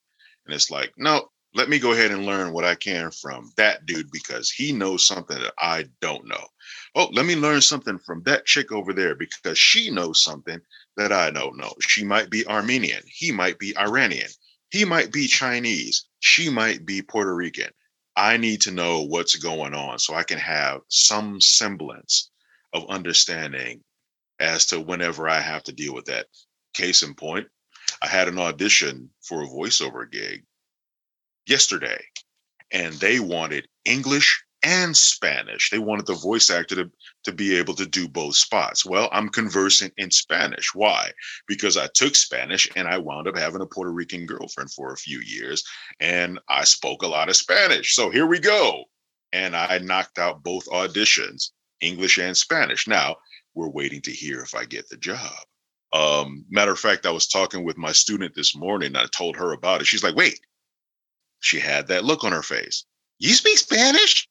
[0.45, 3.87] And it's like, no, let me go ahead and learn what I can from that
[3.87, 6.45] dude because he knows something that I don't know.
[6.97, 10.61] Oh, let me learn something from that chick over there because she knows something
[10.97, 11.73] that I don't know.
[11.81, 13.03] She might be Armenian.
[13.07, 14.31] He might be Iranian.
[14.71, 16.07] He might be Chinese.
[16.19, 17.71] She might be Puerto Rican.
[18.17, 22.31] I need to know what's going on so I can have some semblance
[22.73, 23.85] of understanding
[24.41, 26.27] as to whenever I have to deal with that.
[26.75, 27.47] Case in point,
[28.03, 30.45] I had an audition for a voiceover gig
[31.47, 32.03] yesterday,
[32.73, 35.71] and they wanted English and Spanish.
[35.71, 36.91] They wanted the voice actor to,
[37.25, 38.85] to be able to do both spots.
[38.85, 40.75] Well, I'm conversing in Spanish.
[40.75, 41.11] Why?
[41.47, 44.99] Because I took Spanish and I wound up having a Puerto Rican girlfriend for a
[44.99, 45.65] few years
[45.99, 47.95] and I spoke a lot of Spanish.
[47.95, 48.85] So here we go.
[49.33, 51.51] And I knocked out both auditions,
[51.81, 52.87] English and Spanish.
[52.87, 53.17] Now,
[53.55, 55.33] we're waiting to hear if I get the job.
[55.93, 58.95] Um, matter of fact, I was talking with my student this morning.
[58.97, 59.87] I told her about it.
[59.87, 60.41] She's like, wait,
[61.41, 62.85] she had that look on her face.
[63.19, 64.29] You speak Spanish?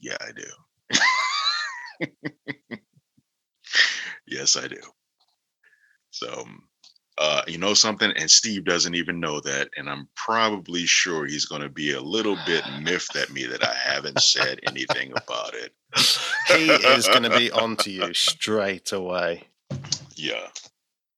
[0.00, 2.08] Yeah, I do.
[4.26, 4.80] yes, I do.
[6.10, 6.62] So, um,
[7.18, 8.10] uh, you know something?
[8.16, 9.68] And Steve doesn't even know that.
[9.76, 13.64] And I'm probably sure he's going to be a little bit miffed at me that
[13.64, 15.72] I haven't said anything about it.
[16.48, 19.44] He is going to be on to you straight away.
[20.16, 20.48] Yeah.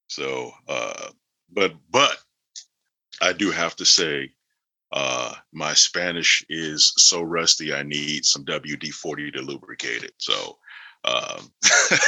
[0.08, 1.10] So, uh,
[1.52, 2.16] but, but
[3.22, 4.32] I do have to say,
[4.92, 10.12] uh, my Spanish is so rusty, I need some WD 40 to lubricate it.
[10.18, 10.58] So,
[11.06, 11.52] um,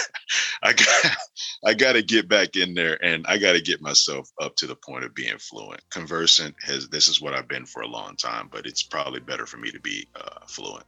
[0.62, 1.16] I got
[1.64, 4.66] I got to get back in there and I got to get myself up to
[4.66, 5.80] the point of being fluent.
[5.90, 9.46] Conversant has this is what I've been for a long time, but it's probably better
[9.46, 10.84] for me to be uh, fluent.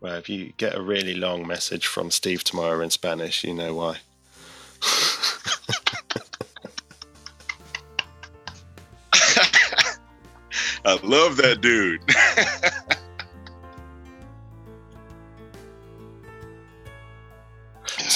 [0.00, 3.74] Well, if you get a really long message from Steve tomorrow in Spanish, you know
[3.74, 3.96] why.
[10.84, 12.02] I love that dude.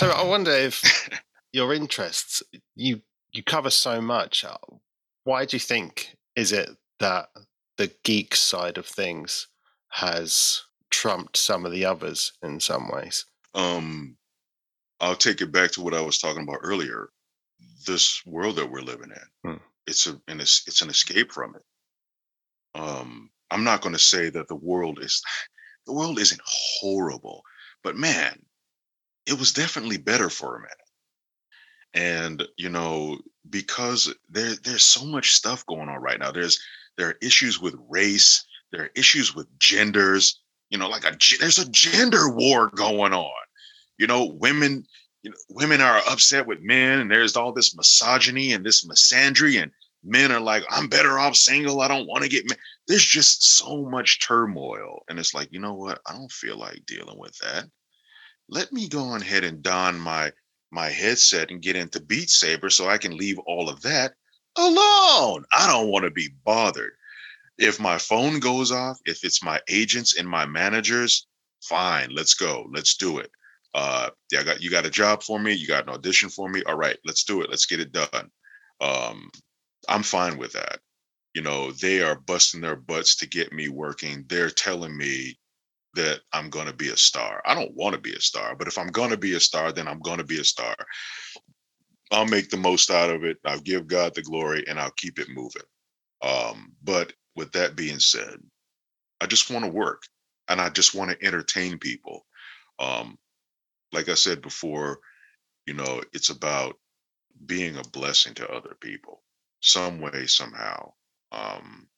[0.00, 0.82] so I wonder if
[1.52, 2.42] your interests
[2.74, 4.44] you you cover so much.
[4.44, 4.56] Uh,
[5.24, 7.28] why do you think is it that
[7.76, 9.48] the geek side of things
[9.90, 13.26] has trumped some of the others in some ways?
[13.54, 14.16] Um,
[15.00, 17.10] I'll take it back to what I was talking about earlier.
[17.86, 19.58] This world that we're living in, hmm.
[19.86, 21.62] it's a and it's it's an escape from it
[22.74, 25.22] um, I'm not going to say that the world is
[25.86, 27.42] the world isn't horrible,
[27.82, 28.40] but man,
[29.26, 30.76] it was definitely better for a minute.
[31.92, 36.30] And you know, because there there's so much stuff going on right now.
[36.30, 36.60] There's
[36.96, 41.58] there are issues with race, there are issues with genders, you know, like a there's
[41.58, 43.30] a gender war going on.
[43.98, 44.86] You know, women,
[45.22, 49.60] you know, women are upset with men, and there's all this misogyny and this misandry,
[49.60, 51.80] and men are like, I'm better off single.
[51.80, 52.60] I don't want to get married.
[52.86, 55.02] There's just so much turmoil.
[55.08, 56.00] And it's like, you know what?
[56.06, 57.66] I don't feel like dealing with that.
[58.50, 60.32] Let me go on ahead and don my
[60.72, 64.14] my headset and get into Beat Saber so I can leave all of that
[64.56, 65.44] alone.
[65.52, 66.92] I don't want to be bothered.
[67.58, 71.26] If my phone goes off, if it's my agents and my managers,
[71.62, 72.66] fine, let's go.
[72.72, 73.30] Let's do it.
[73.74, 76.48] Uh, yeah, I got you got a job for me, you got an audition for
[76.48, 76.62] me.
[76.64, 77.50] All right, let's do it.
[77.50, 78.30] Let's get it done.
[78.80, 79.30] Um,
[79.88, 80.80] I'm fine with that.
[81.34, 84.24] You know, they are busting their butts to get me working.
[84.28, 85.38] They're telling me
[85.94, 87.42] that I'm going to be a star.
[87.46, 89.72] I don't want to be a star, but if I'm going to be a star,
[89.72, 90.74] then I'm going to be a star.
[92.12, 93.38] I'll make the most out of it.
[93.46, 95.62] I'll give God the glory and I'll keep it moving.
[96.22, 98.36] Um, but with that being said,
[99.20, 100.02] I just want to work
[100.48, 102.26] and I just want to entertain people.
[102.78, 103.18] Um,
[103.92, 105.00] like I said before,
[105.66, 106.76] you know, it's about
[107.46, 109.22] being a blessing to other people
[109.60, 110.92] some way, somehow,
[111.32, 111.88] um,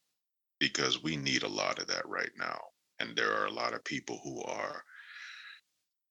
[0.60, 2.60] because we need a lot of that right now.
[3.02, 4.84] And there are a lot of people who are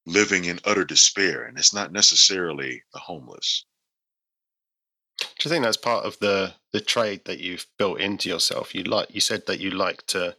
[0.04, 3.64] living in utter despair, and it's not necessarily the homeless.
[5.18, 8.74] Do you think that's part of the the trade that you've built into yourself?
[8.74, 10.36] You like you said that you like to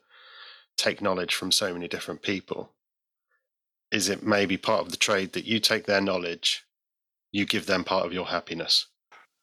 [0.78, 2.72] take knowledge from so many different people.
[3.92, 6.66] Is it maybe part of the trade that you take their knowledge,
[7.32, 8.88] you give them part of your happiness?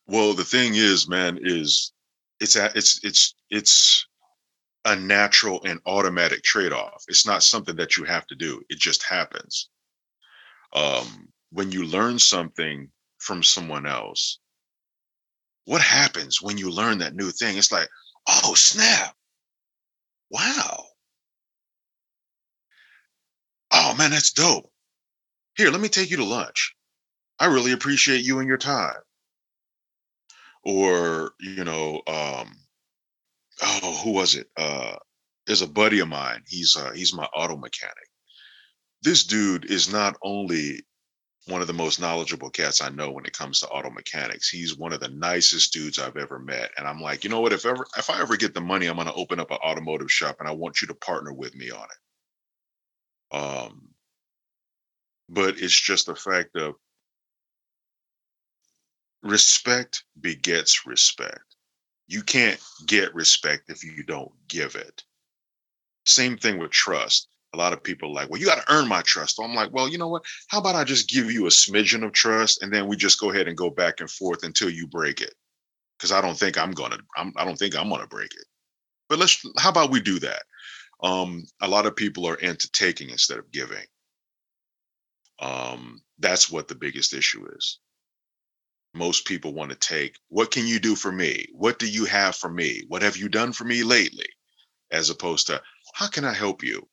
[0.07, 1.93] Well, the thing is, man, is
[2.41, 4.07] it's it's it's it's
[4.85, 7.05] a natural and automatic trade-off.
[7.09, 8.63] It's not something that you have to do.
[8.69, 9.69] It just happens.
[10.73, 14.39] Um, when you learn something from someone else,
[15.65, 17.57] what happens when you learn that new thing?
[17.57, 17.89] It's like,
[18.29, 19.17] oh snap!
[20.31, 20.87] Wow.
[23.73, 24.71] Oh man, that's dope.
[25.57, 26.77] Here, let me take you to lunch.
[27.39, 29.01] I really appreciate you and your time
[30.65, 32.57] or you know um
[33.63, 34.95] oh who was it uh
[35.47, 37.95] there's a buddy of mine he's uh he's my auto mechanic
[39.03, 40.83] this dude is not only
[41.47, 44.49] one of the most knowledgeable cats I know when it comes to auto mechanics.
[44.49, 46.71] He's one of the nicest dudes I've ever met.
[46.77, 47.53] And I'm like, you know what?
[47.53, 50.37] If ever if I ever get the money, I'm gonna open up an automotive shop
[50.39, 53.37] and I want you to partner with me on it.
[53.37, 53.89] Um,
[55.29, 56.75] but it's just the fact of
[59.23, 61.50] respect begets respect.
[62.11, 65.05] You can't get respect if you don't give it.
[66.07, 67.29] Same thing with trust.
[67.55, 69.37] A lot of people like, well, you got to earn my trust.
[69.37, 70.25] So I'm like, well, you know what?
[70.49, 73.31] How about I just give you a smidgen of trust and then we just go
[73.31, 75.35] ahead and go back and forth until you break it?
[75.97, 76.99] Because I don't think I'm gonna.
[77.17, 78.47] I'm, I don't think I'm gonna break it.
[79.09, 79.41] But let's.
[79.59, 80.43] How about we do that?
[81.05, 83.87] Um, a lot of people are into taking instead of giving.
[85.41, 87.79] Um, that's what the biggest issue is
[88.95, 91.47] most people want to take what can you do for me?
[91.53, 92.83] What do you have for me?
[92.89, 94.27] What have you done for me lately?
[94.91, 95.63] As opposed to
[95.95, 96.89] how can i help you?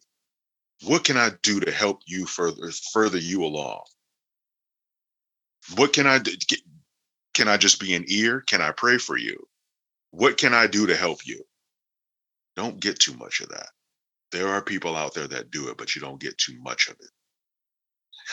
[0.83, 3.81] What can i do to help you further further you along?
[5.75, 6.31] What can i do
[7.33, 8.41] can i just be an ear?
[8.41, 9.47] Can i pray for you?
[10.12, 11.43] What can i do to help you?
[12.55, 13.69] Don't get too much of that.
[14.31, 16.95] There are people out there that do it but you don't get too much of
[16.99, 17.10] it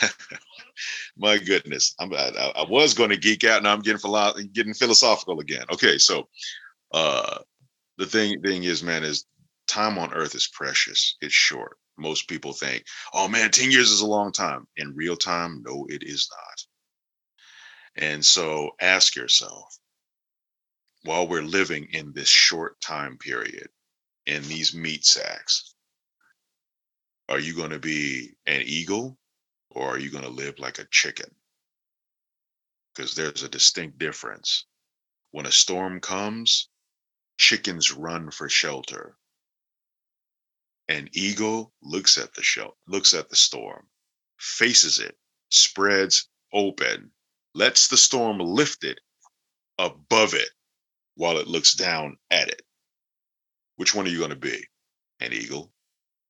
[1.17, 4.73] My goodness, I'm, I, I was going to geek out, now I'm getting philo- getting
[4.73, 5.65] philosophical again.
[5.71, 6.27] Okay, so
[6.93, 7.39] uh,
[7.97, 9.25] the thing thing is, man, is
[9.67, 11.17] time on Earth is precious.
[11.21, 11.77] It's short.
[11.97, 14.67] Most people think, oh man, ten years is a long time.
[14.77, 18.03] In real time, no, it is not.
[18.05, 19.77] And so, ask yourself,
[21.03, 23.67] while we're living in this short time period,
[24.25, 25.75] in these meat sacks,
[27.29, 29.17] are you going to be an eagle
[29.75, 31.29] or are you going to live like a chicken?
[32.95, 34.65] Because there's a distinct difference.
[35.31, 36.69] When a storm comes,
[37.37, 39.17] chickens run for shelter.
[40.87, 43.87] An eagle looks at the shell, looks at the storm,
[44.39, 45.17] faces it,
[45.49, 47.11] spreads open,
[47.53, 48.99] lets the storm lift it
[49.77, 50.49] above it
[51.15, 52.61] while it looks down at it.
[53.75, 54.63] Which one are you going to be?
[55.19, 55.73] An eagle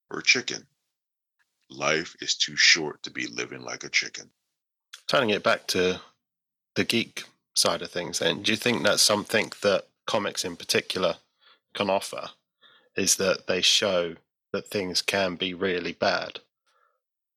[0.10, 0.66] or a chicken?
[1.70, 4.30] Life is too short to be living like a chicken.
[5.08, 6.00] Turning it back to
[6.76, 7.24] the geek
[7.56, 11.16] side of things, then, do you think that's something that comics in particular
[11.74, 12.30] can offer?
[12.96, 14.16] Is that they show
[14.54, 16.40] that things can be really bad,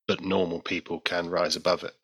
[0.07, 1.95] but normal people can rise above it?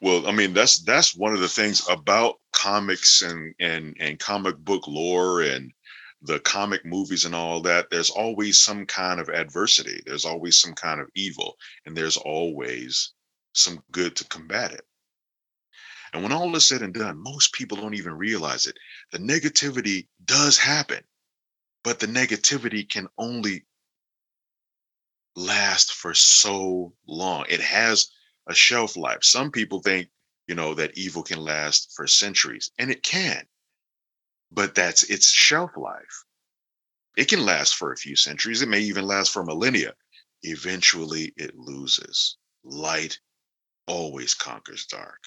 [0.00, 4.56] Well, I mean, that's that's one of the things about comics and and and comic
[4.58, 5.72] book lore and
[6.22, 10.02] the comic movies and all that, there's always some kind of adversity.
[10.04, 13.12] There's always some kind of evil, and there's always
[13.52, 14.86] some good to combat it.
[16.12, 18.76] And when all is said and done, most people don't even realize it.
[19.12, 21.02] The negativity does happen,
[21.84, 23.66] but the negativity can only
[25.34, 27.44] last for so long.
[27.48, 28.08] It has
[28.48, 29.22] a shelf life.
[29.22, 30.08] Some people think,
[30.46, 33.46] you know, that evil can last for centuries, and it can
[34.50, 36.24] but that's its shelf life.
[37.16, 39.94] It can last for a few centuries, it may even last for millennia.
[40.42, 42.36] Eventually, it loses.
[42.62, 43.18] Light
[43.86, 45.20] always conquers dark,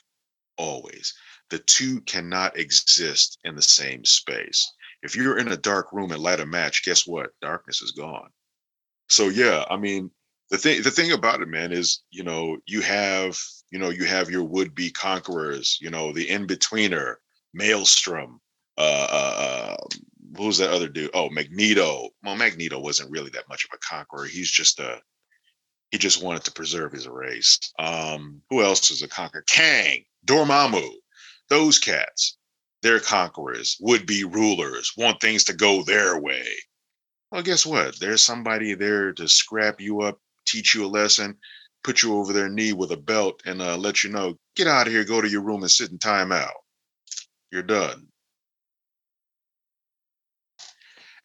[0.58, 1.14] always.
[1.50, 4.72] The two cannot exist in the same space.
[5.02, 7.32] If you're in a dark room and light a match, guess what?
[7.42, 8.30] Darkness is gone.
[9.08, 10.12] So yeah, I mean,
[10.50, 13.40] the thing the thing about it, man, is you know you have
[13.72, 17.16] you know you have your would be conquerors, you know the in betweener,
[17.54, 18.42] Maelstrom,
[18.80, 19.78] uh, uh, uh,
[20.38, 21.12] who was that other dude?
[21.14, 22.10] Oh, Magneto.
[22.24, 24.26] Well, Magneto wasn't really that much of a conqueror.
[24.26, 25.02] He's just a
[25.92, 27.60] he just wanted to preserve his race.
[27.80, 29.44] Um, who else is a conqueror?
[29.50, 30.88] Kang, Dormammu,
[31.50, 32.38] those cats.
[32.82, 36.48] They're conquerors, would be rulers, want things to go their way.
[37.32, 38.00] Well, guess what?
[38.00, 41.38] There's somebody there to scrap you up, teach you a lesson,
[41.84, 44.88] put you over their knee with a belt, and uh, let you know, get out
[44.88, 46.54] of here, go to your room and sit in time out.
[47.52, 48.09] You're done.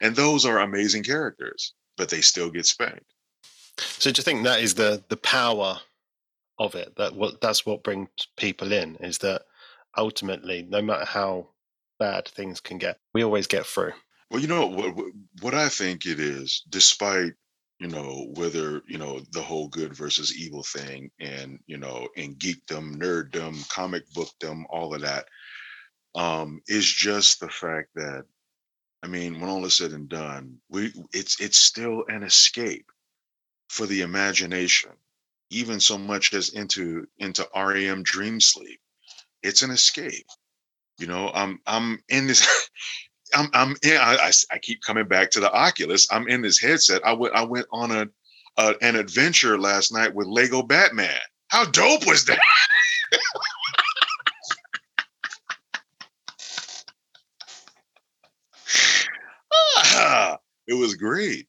[0.00, 3.04] And those are amazing characters, but they still get spanked.
[3.78, 5.80] So do you think that is the the power
[6.58, 6.94] of it?
[6.96, 9.42] That what that's what brings people in is that
[9.96, 11.48] ultimately, no matter how
[11.98, 13.92] bad things can get, we always get through.
[14.30, 14.94] Well, you know what
[15.40, 17.32] what I think it is, despite
[17.80, 22.36] you know whether you know the whole good versus evil thing, and you know in
[22.36, 25.26] geekdom, nerddom, comic bookdom, all of that,
[26.14, 28.24] um, is just the fact that
[29.04, 32.86] I mean, when all is said and done, we it's it's still an escape
[33.68, 34.92] for the imagination,
[35.50, 38.80] even so much as into into REM dream sleep.
[39.42, 40.24] It's an escape.
[40.98, 42.48] You know, I'm I'm in this.
[43.34, 46.08] I'm I'm in, I, I, I keep coming back to the Oculus.
[46.10, 47.06] I'm in this headset.
[47.06, 48.06] I went I went on a,
[48.56, 51.20] a an adventure last night with Lego Batman.
[51.48, 52.40] How dope was that?
[60.66, 61.46] it was great.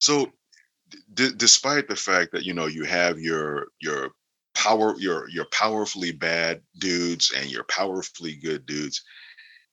[0.00, 0.32] So,
[1.14, 4.10] d- despite the fact that you know you have your your
[4.54, 9.02] power your your powerfully bad dudes and your powerfully good dudes,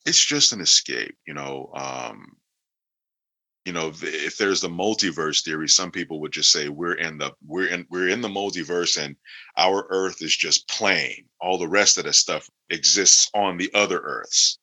[0.06, 1.16] it's just an escape.
[1.28, 2.38] You know, um,
[3.68, 7.34] you know if there's the multiverse theory some people would just say we're in the
[7.46, 9.14] we're in we're in the multiverse and
[9.58, 14.00] our earth is just plain all the rest of the stuff exists on the other
[14.00, 14.58] earths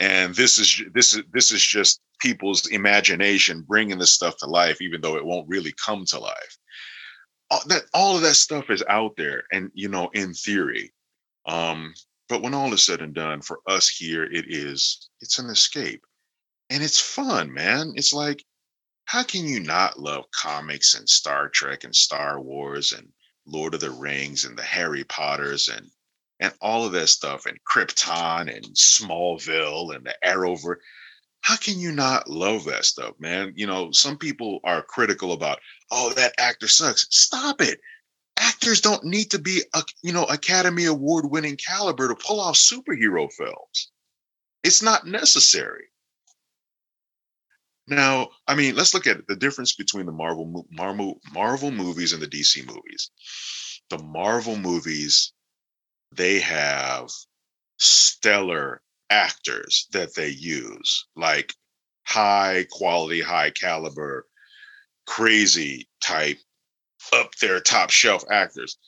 [0.00, 4.80] and this is this is this is just people's imagination bringing this stuff to life
[4.80, 6.58] even though it won't really come to life.
[7.50, 10.92] All that all of that stuff is out there and you know in theory.
[11.46, 11.94] Um
[12.28, 16.04] but when all is said and done for us here it is it's an escape.
[16.70, 17.92] And it's fun man.
[17.96, 18.44] It's like
[19.06, 23.08] how can you not love comics and star trek and star wars and
[23.46, 25.90] lord of the rings and the harry potters and
[26.40, 30.78] and all of that stuff and Krypton and Smallville and the Arrowverse.
[31.42, 33.52] How can you not love that stuff, man?
[33.54, 35.58] You know, some people are critical about,
[35.90, 37.06] oh, that actor sucks.
[37.10, 37.78] Stop it.
[38.38, 42.56] Actors don't need to be, a, you know, Academy Award winning caliber to pull off
[42.56, 43.90] superhero films.
[44.62, 45.84] It's not necessary.
[47.86, 52.22] Now, I mean, let's look at the difference between the Marvel Marvel Marvel movies and
[52.22, 53.10] the DC movies.
[53.90, 55.34] The Marvel movies
[56.16, 57.10] they have
[57.78, 61.54] stellar actors that they use, like
[62.04, 64.26] high quality, high caliber,
[65.06, 66.38] crazy type,
[67.12, 68.78] up there, top shelf actors.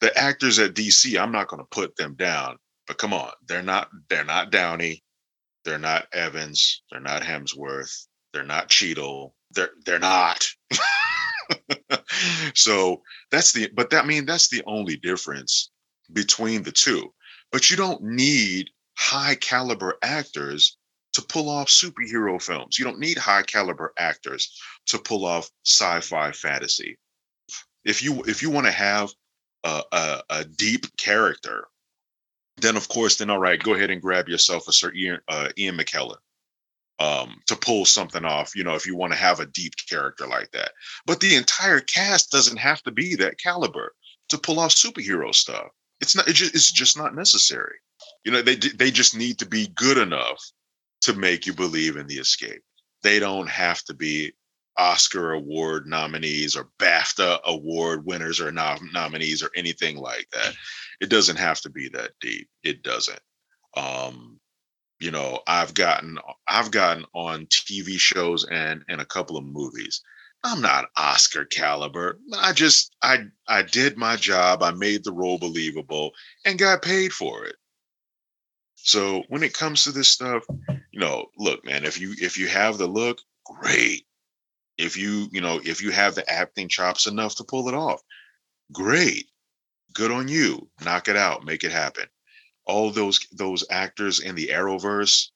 [0.00, 3.62] The actors at DC, I'm not going to put them down, but come on, they're
[3.62, 5.02] not they're not Downey,
[5.64, 10.46] they're not Evans, they're not Hemsworth, they're not Cheadle, they're they're not.
[12.54, 15.70] so that's the but that I mean that's the only difference
[16.14, 17.12] between the two.
[17.52, 20.76] But you don't need high caliber actors
[21.14, 22.78] to pull off superhero films.
[22.78, 26.98] You don't need high caliber actors to pull off sci-fi fantasy.
[27.84, 29.12] If you if you want to have
[29.64, 31.68] a, a, a, deep character,
[32.56, 35.50] then of course, then all right, go ahead and grab yourself a Sir Ian, uh,
[35.56, 36.16] Ian McKellen
[36.98, 38.56] um, to pull something off.
[38.56, 40.72] You know, if you want to have a deep character like that,
[41.06, 43.94] but the entire cast doesn't have to be that caliber
[44.30, 45.68] to pull off superhero stuff.
[46.00, 46.28] It's not.
[46.28, 47.76] It just, it's just not necessary.
[48.24, 50.42] You know, they they just need to be good enough
[51.02, 52.62] to make you believe in the escape.
[53.02, 54.32] They don't have to be
[54.76, 60.54] Oscar award nominees or BAFTA award winners or nom- nominees or anything like that.
[61.00, 62.48] It doesn't have to be that deep.
[62.62, 63.20] It doesn't.
[63.76, 64.40] Um,
[65.00, 66.18] you know, I've gotten
[66.48, 70.02] I've gotten on TV shows and and a couple of movies.
[70.44, 72.18] I'm not Oscar caliber.
[72.38, 74.62] I just I I did my job.
[74.62, 76.12] I made the role believable
[76.44, 77.56] and got paid for it.
[78.76, 82.46] So when it comes to this stuff, you know, look, man, if you if you
[82.48, 84.04] have the look, great
[84.78, 88.00] if you you know if you have the acting chops enough to pull it off
[88.72, 89.26] great
[89.94, 92.06] good on you knock it out make it happen
[92.66, 95.28] all those those actors in the arrowverse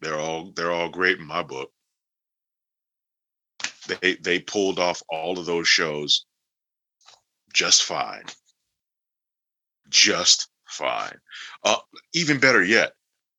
[0.00, 1.70] they're all they're all great in my book
[3.86, 6.26] they they pulled off all of those shows
[7.52, 8.24] just fine
[9.88, 11.16] just fine
[11.64, 11.76] uh
[12.14, 12.92] even better yet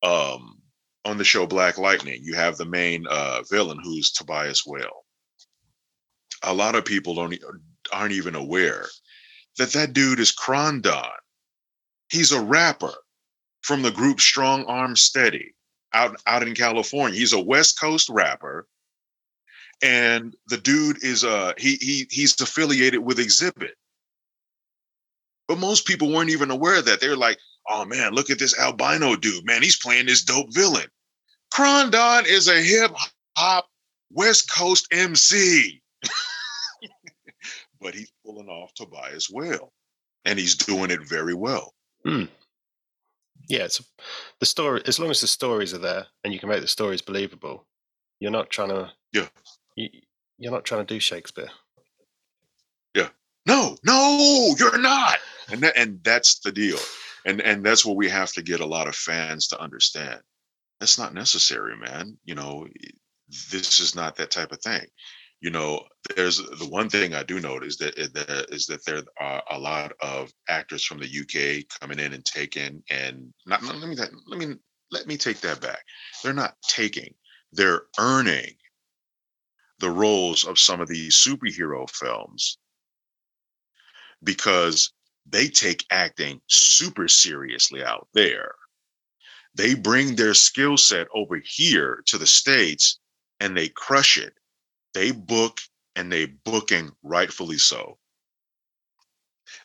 [0.04, 0.62] um
[1.04, 5.06] on the show Black Lightning, you have the main uh, villain who's Tobias Whale
[6.46, 7.38] a lot of people don't
[7.92, 8.86] aren't even aware
[9.58, 11.10] that that dude is Krondon.
[12.10, 12.94] He's a rapper
[13.62, 15.56] from the group Strong Arm Steady
[15.94, 17.18] out out in California.
[17.18, 18.68] He's a West Coast rapper,
[19.82, 23.74] and the dude is uh he he he's affiliated with Xzibit.
[25.48, 27.00] But most people weren't even aware of that.
[27.02, 27.38] They're like,
[27.70, 29.62] "Oh man, look at this albino dude, man!
[29.62, 30.88] He's playing this dope villain."
[31.54, 32.92] Krondon is a hip
[33.38, 33.68] hop
[34.12, 35.82] West Coast MC.
[37.82, 39.72] but he's pulling off Tobias Whale,
[40.26, 41.74] and he's doing it very well.
[42.04, 42.26] Hmm.
[43.48, 43.82] Yeah, it's
[44.40, 44.82] the story.
[44.88, 47.66] As long as the stories are there and you can make the stories believable,
[48.20, 48.92] you're not trying to.
[49.14, 49.28] Yeah.
[49.76, 49.90] You,
[50.38, 51.50] you're not trying to do Shakespeare.
[52.94, 53.10] Yeah.
[53.46, 55.20] No, no, you're not.
[55.52, 56.80] And that, and that's the deal.
[57.26, 60.20] And and that's what we have to get a lot of fans to understand.
[60.80, 62.18] That's not necessary, man.
[62.24, 62.68] You know,
[63.52, 64.86] this is not that type of thing
[65.46, 65.84] you know,
[66.16, 69.60] there's the one thing I do note is that, that is that there are a
[69.60, 73.96] lot of actors from the UK coming in and taking and not let me
[74.28, 74.56] let me
[74.92, 75.84] let me take that back.
[76.24, 77.14] They're not taking,
[77.52, 78.56] they're earning
[79.80, 82.58] the roles of some of these superhero films
[84.24, 84.92] because
[85.26, 88.54] they take acting super seriously out there.
[89.54, 93.00] They bring their skill set over here to the States
[93.40, 94.34] and they crush it
[94.96, 95.60] they book
[95.96, 98.00] and they booking rightfully so.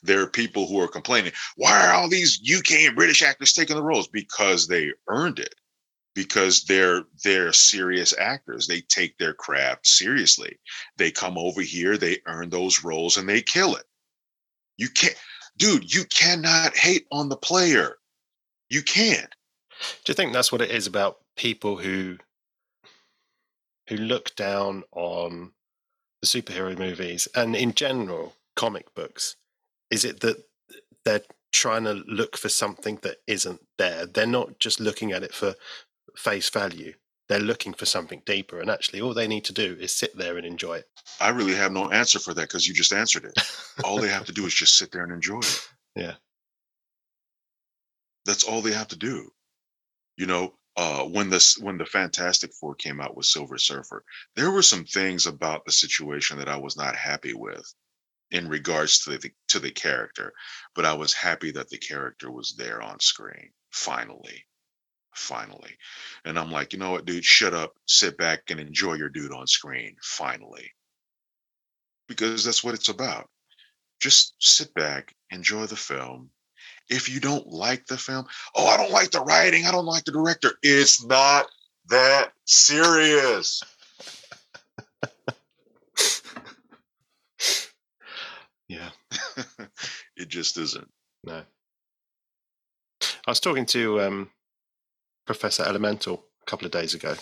[0.02, 3.76] There are people who are complaining, why are all these UK and British actors taking
[3.76, 4.08] the roles?
[4.08, 5.54] Because they earned it.
[6.14, 8.66] Because they're they're serious actors.
[8.66, 10.58] They take their craft seriously.
[10.96, 13.84] They come over here, they earn those roles and they kill it.
[14.76, 15.16] You can't,
[15.56, 17.96] dude, you cannot hate on the player.
[18.68, 19.34] You can't.
[20.04, 22.18] Do you think that's what it is about people who
[23.88, 25.52] who look down on
[26.22, 29.36] the superhero movies and in general comic books?
[29.90, 30.44] Is it that
[31.04, 34.06] they're trying to look for something that isn't there?
[34.06, 35.54] They're not just looking at it for
[36.16, 36.94] face value.
[37.28, 40.36] They're looking for something deeper, and actually, all they need to do is sit there
[40.36, 40.88] and enjoy it.
[41.20, 43.34] I really have no answer for that because you just answered it.
[43.84, 45.68] all they have to do is just sit there and enjoy it.
[45.96, 46.14] Yeah.
[48.26, 49.32] That's all they have to do.
[50.16, 54.04] You know, uh, when this when the Fantastic Four came out with Silver Surfer,
[54.36, 57.74] there were some things about the situation that I was not happy with
[58.30, 60.32] in regards to the to the character,
[60.74, 64.46] but I was happy that the character was there on screen finally.
[65.20, 65.76] Finally.
[66.24, 69.32] And I'm like, you know what, dude, shut up, sit back and enjoy your dude
[69.32, 69.96] on screen.
[70.02, 70.72] Finally.
[72.08, 73.28] Because that's what it's about.
[74.00, 76.30] Just sit back, enjoy the film,
[76.90, 80.04] if you don't like the film, oh, I don't like the writing, I don't like
[80.04, 80.52] the director.
[80.62, 81.46] It's not
[81.88, 83.62] that serious.
[88.68, 88.90] yeah.
[90.16, 90.90] it just isn't.
[91.24, 91.42] No.
[93.26, 94.30] I was talking to um,
[95.30, 97.14] Professor Elemental a couple of days ago.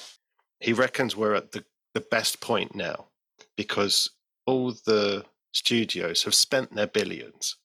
[0.61, 3.09] He reckons we're at the, the best point now
[3.55, 4.09] because
[4.47, 7.57] all the studios have spent their billions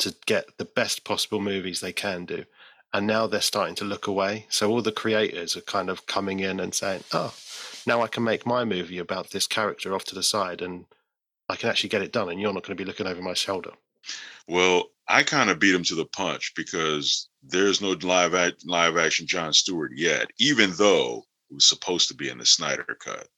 [0.00, 2.44] to get the best possible movies they can do.
[2.92, 4.46] And now they're starting to look away.
[4.48, 7.32] So all the creators are kind of coming in and saying, oh,
[7.86, 10.86] now I can make my movie about this character off to the side and
[11.48, 13.34] I can actually get it done and you're not going to be looking over my
[13.34, 13.70] shoulder.
[14.48, 18.96] Well, I kind of beat him to the punch because there's no live act, live
[18.96, 23.28] action John Stewart yet, even though it was supposed to be in the Snyder cut.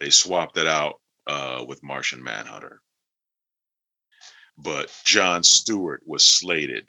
[0.00, 2.82] They swapped it out uh, with Martian Manhunter
[4.58, 6.88] but John Stewart was slated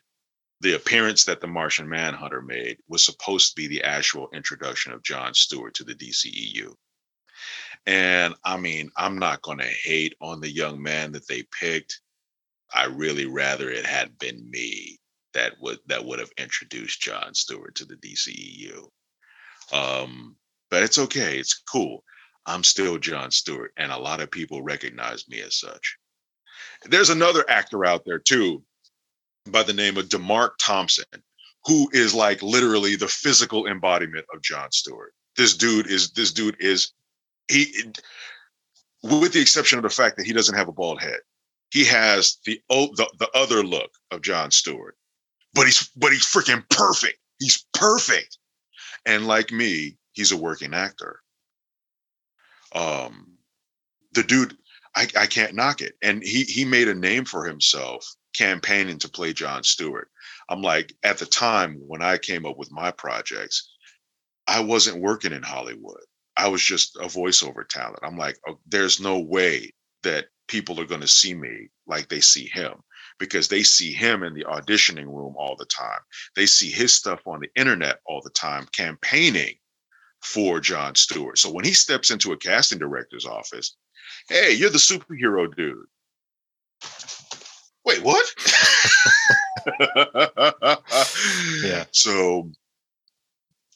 [0.62, 5.04] the appearance that the Martian Manhunter made was supposed to be the actual introduction of
[5.04, 6.74] John Stewart to the DCEU.
[7.86, 12.02] And I mean, I'm not going to hate on the young man that they picked.
[12.74, 15.00] I really rather it had been me
[15.38, 18.88] that would that would have introduced John Stewart to the DCEU.
[19.72, 20.36] Um,
[20.72, 21.38] but it's okay.
[21.38, 22.04] It's cool.
[22.48, 25.98] I'm still John Stewart, and a lot of people recognize me as such.
[26.86, 28.64] There's another actor out there too,
[29.52, 31.06] by the name of Demark Thompson,
[31.66, 35.14] who is like literally the physical embodiment of John Stewart.
[35.36, 36.94] This dude is this dude is
[37.48, 37.76] he,
[39.04, 41.20] with the exception of the fact that he doesn't have a bald head,
[41.70, 44.98] he has the the, the other look of John Stewart,
[45.54, 47.18] but he's but he's freaking perfect.
[47.40, 48.38] He's perfect,
[49.06, 51.22] and like me, he's a working actor.
[52.74, 53.38] Um,
[54.14, 54.58] the dude,
[54.96, 59.10] I, I can't knock it, and he he made a name for himself campaigning to
[59.10, 60.10] play John Stewart.
[60.50, 63.70] I'm like, at the time when I came up with my projects,
[64.48, 66.04] I wasn't working in Hollywood.
[66.38, 68.00] I was just a voiceover talent.
[68.04, 69.74] I'm like, oh, there's no way
[70.04, 72.74] that people are going to see me like they see him
[73.20, 76.00] because they see him in the auditioning room all the time.
[76.36, 79.56] They see his stuff on the internet all the time, campaigning
[80.22, 81.38] for John Stewart.
[81.38, 83.76] So when he steps into a casting director's office,
[84.30, 85.86] hey, you're the superhero dude.
[87.86, 88.26] Wait, what?
[91.64, 91.86] yeah.
[91.92, 92.52] So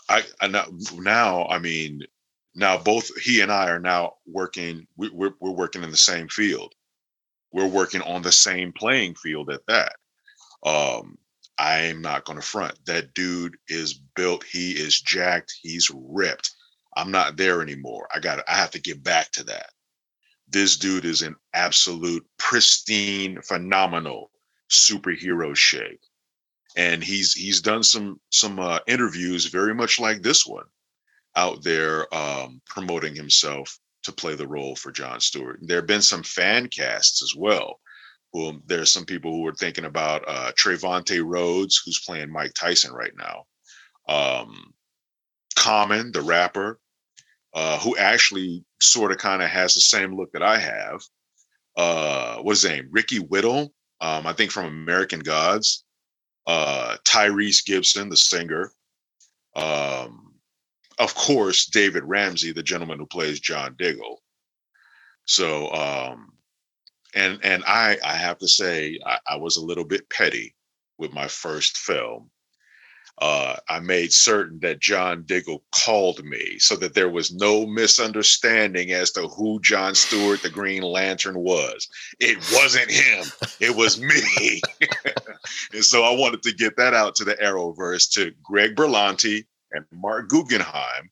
[0.10, 0.66] I, I now,
[0.96, 2.02] now, I mean,
[2.54, 4.86] now both he and I are now working.
[4.98, 6.74] We, we're we're working in the same field.
[7.54, 9.95] We're working on the same playing field at that.
[10.64, 11.18] Um,
[11.58, 12.74] I'm not going to front.
[12.86, 14.43] That dude is built.
[14.43, 15.54] He is jacked.
[15.62, 16.52] He's ripped.
[16.95, 18.08] I'm not there anymore.
[18.14, 18.43] I got.
[18.47, 19.70] I have to get back to that.
[20.49, 24.32] This dude is in absolute pristine, phenomenal
[24.70, 26.02] superhero shape,
[26.76, 30.66] and he's he's done some some uh, interviews very much like this one
[31.36, 35.60] out there um, promoting himself to play the role for John Stewart.
[35.62, 37.80] There have been some fan casts as well.
[38.34, 40.52] Who are some people who are thinking about uh,
[41.24, 43.45] Rhodes, who's playing Mike Tyson right now.
[44.08, 44.74] Um,
[45.58, 46.80] Common, the rapper,
[47.54, 51.02] uh, who actually sort of kind of has the same look that I have.
[51.76, 52.88] Uh, what's his name?
[52.89, 55.84] Ricky Whittle, um, I think from American Gods.
[56.47, 58.72] Uh, Tyrese Gibson, the singer.
[59.56, 60.31] Um,
[61.02, 64.22] of course, David Ramsey, the gentleman who plays John Diggle.
[65.26, 66.34] So, um,
[67.16, 70.56] and and I I have to say I, I was a little bit petty
[70.99, 72.30] with my first film.
[73.18, 78.91] Uh, I made certain that John Diggle called me so that there was no misunderstanding
[78.91, 81.88] as to who John Stewart, the Green Lantern, was.
[82.20, 83.26] It wasn't him,
[83.60, 84.62] it was me.
[85.74, 89.86] and so I wanted to get that out to the Arrowverse to Greg Berlanti, and
[89.92, 91.10] Marc Guggenheim,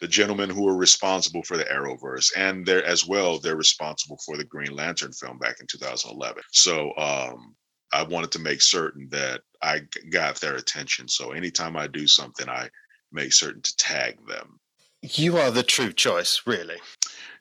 [0.00, 4.36] the gentlemen who were responsible for the Arrowverse, and they're as well they're responsible for
[4.36, 6.42] the Green Lantern film back in 2011.
[6.50, 7.54] So um,
[7.92, 11.08] I wanted to make certain that I got their attention.
[11.08, 12.68] So anytime I do something, I
[13.12, 14.58] make certain to tag them.
[15.02, 16.78] You are the true choice, really.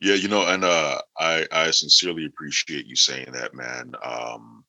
[0.01, 3.93] Yeah, you know, and uh, I I sincerely appreciate you saying that, man.
[4.03, 4.65] Um,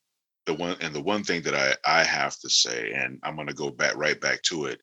[0.47, 3.55] the one and the one thing that I I have to say, and I'm gonna
[3.55, 4.81] go back right back to it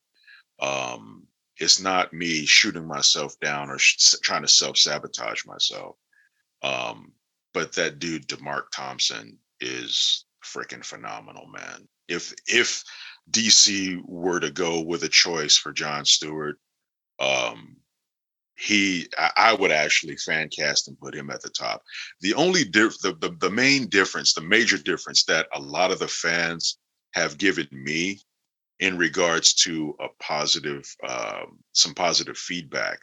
[0.61, 5.95] um, it's not me shooting myself down or sh- trying to self sabotage myself.
[6.61, 7.13] Um,
[7.53, 11.87] but that dude, Demark Thompson, is freaking phenomenal, man.
[12.07, 12.83] If if
[13.31, 16.57] DC were to go with a choice for John Stewart,
[17.19, 17.75] um,
[18.55, 21.81] he I, I would actually fan cast and put him at the top.
[22.21, 25.99] The only diff, the, the the main difference, the major difference that a lot of
[25.99, 26.77] the fans
[27.13, 28.21] have given me
[28.79, 32.99] in regards to a positive, um, some positive feedback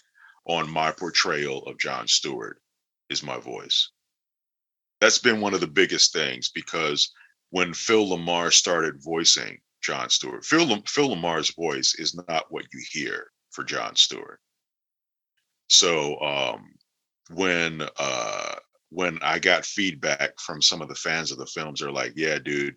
[0.47, 2.61] on my portrayal of John Stewart
[3.11, 3.91] is my voice.
[5.01, 7.13] That's been one of the biggest things because
[7.51, 12.81] when Phil LaMarr started voicing John Stewart, Phil, Phil LaMarr's voice is not what you
[12.91, 14.41] hear for John Stewart.
[15.69, 16.75] So um,
[17.31, 18.55] when uh,
[18.91, 22.39] when I got feedback from some of the fans of the films, they're like, "Yeah,
[22.39, 22.77] dude,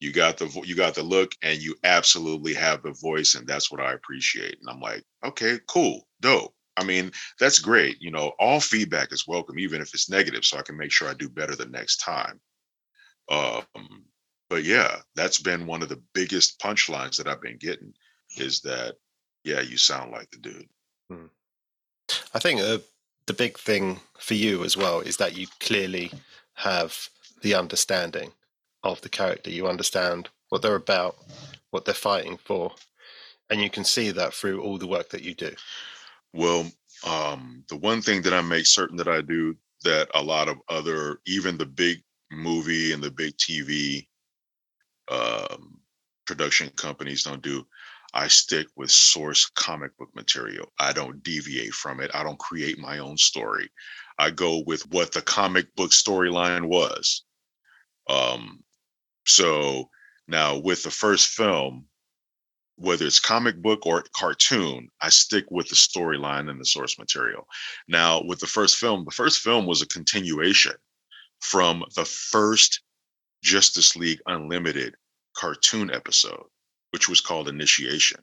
[0.00, 3.70] you got the you got the look and you absolutely have the voice and that's
[3.70, 6.54] what i appreciate and i'm like okay cool dope.
[6.76, 10.58] I mean that's great you know all feedback is welcome even if it's negative so
[10.58, 12.40] i can make sure i do better the next time.
[13.30, 13.64] Um
[14.48, 17.92] but yeah that's been one of the biggest punchlines that i've been getting
[18.36, 18.94] is that
[19.44, 20.68] yeah you sound like the dude.
[21.10, 21.26] Hmm.
[22.34, 22.78] i think uh,
[23.26, 26.10] the big thing for you as well is that you clearly
[26.54, 27.08] have
[27.42, 28.32] the understanding
[28.82, 29.50] of the character.
[29.50, 31.16] You understand what they're about,
[31.70, 32.72] what they're fighting for,
[33.50, 35.52] and you can see that through all the work that you do.
[36.32, 36.70] Well,
[37.06, 40.58] um, the one thing that I make certain that I do that a lot of
[40.68, 44.06] other, even the big movie and the big TV
[45.10, 45.80] um,
[46.26, 47.66] production companies don't do,
[48.12, 50.72] I stick with source comic book material.
[50.78, 52.10] I don't deviate from it.
[52.14, 53.70] I don't create my own story.
[54.18, 57.24] I go with what the comic book storyline was.
[58.08, 58.62] Um,
[59.26, 59.88] so
[60.28, 61.86] now with the first film,
[62.76, 67.46] whether it's comic book or cartoon, I stick with the storyline and the source material.
[67.88, 70.72] Now, with the first film, the first film was a continuation
[71.40, 72.80] from the first
[73.42, 74.94] Justice League Unlimited
[75.36, 76.46] cartoon episode,
[76.90, 78.20] which was called Initiation.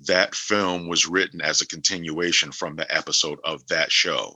[0.00, 4.34] That film was written as a continuation from the episode of that show.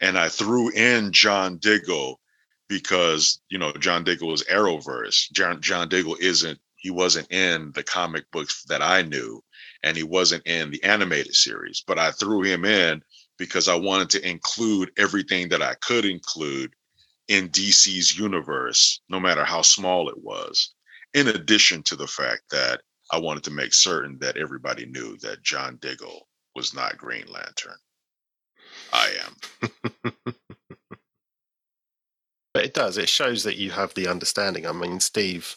[0.00, 2.20] And I threw in John Diggle
[2.68, 5.30] because, you know, John Diggle is Arrowverse.
[5.32, 9.42] John, John Diggle isn't he wasn't in the comic books that I knew,
[9.82, 11.82] and he wasn't in the animated series.
[11.86, 13.02] But I threw him in
[13.38, 16.74] because I wanted to include everything that I could include
[17.28, 20.74] in DC's universe, no matter how small it was.
[21.14, 25.42] In addition to the fact that I wanted to make certain that everybody knew that
[25.42, 27.76] John Diggle was not Green Lantern.
[28.92, 30.34] I am.
[32.56, 32.96] but it does.
[32.96, 34.66] It shows that you have the understanding.
[34.66, 35.56] I mean, Steve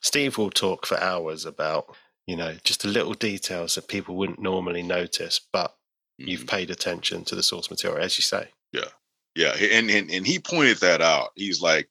[0.00, 4.38] Steve will talk for hours about, you know, just the little details that people wouldn't
[4.38, 5.72] normally notice, but
[6.20, 6.28] mm-hmm.
[6.28, 8.50] you've paid attention to the source material, as you say.
[8.70, 8.90] Yeah.
[9.34, 9.56] Yeah.
[9.56, 11.30] And, and, and he pointed that out.
[11.34, 11.88] He's like,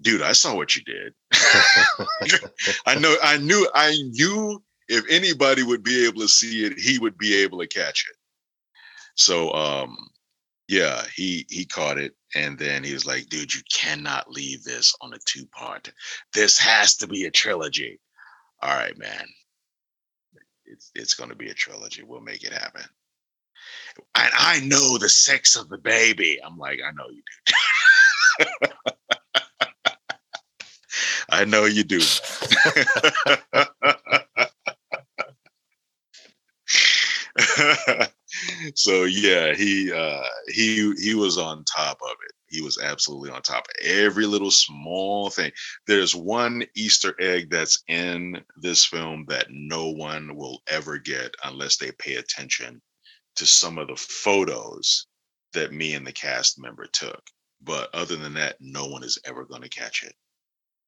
[0.00, 1.12] dude, I saw what you did.
[2.86, 7.00] I know, I knew, I knew if anybody would be able to see it, he
[7.00, 8.16] would be able to catch it.
[9.16, 9.96] So, um,
[10.68, 14.94] yeah, he he caught it, and then he was like, "Dude, you cannot leave this
[15.00, 15.90] on a two part.
[16.34, 17.98] This has to be a trilogy."
[18.62, 19.26] All right, man.
[20.66, 22.02] It's it's going to be a trilogy.
[22.02, 22.82] We'll make it happen.
[24.14, 26.38] And I know the sex of the baby.
[26.44, 27.54] I'm like, I know you do.
[31.30, 32.00] I know you do.
[38.74, 42.32] so yeah, he uh he he was on top of it.
[42.48, 45.52] He was absolutely on top of every little small thing.
[45.86, 51.76] There's one Easter egg that's in this film that no one will ever get unless
[51.76, 52.80] they pay attention
[53.36, 55.06] to some of the photos
[55.54, 57.22] that me and the cast member took.
[57.62, 60.14] But other than that, no one is ever going to catch it.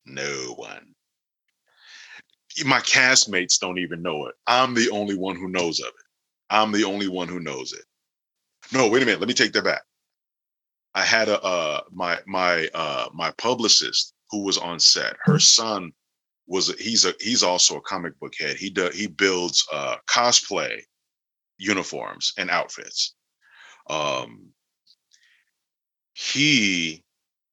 [0.07, 0.95] No one.
[2.65, 4.35] My castmates don't even know it.
[4.47, 6.08] I'm the only one who knows of it.
[6.51, 7.85] I'm the only one who knows it.
[8.73, 9.21] No, wait a minute.
[9.21, 9.83] Let me take that back.
[10.95, 15.17] I had a uh, my my uh, my publicist who was on set.
[15.23, 15.93] Her son
[16.47, 18.57] was a, he's a he's also a comic book head.
[18.57, 20.81] He does he builds uh, cosplay
[21.59, 23.15] uniforms and outfits.
[23.89, 24.49] Um,
[26.15, 27.05] he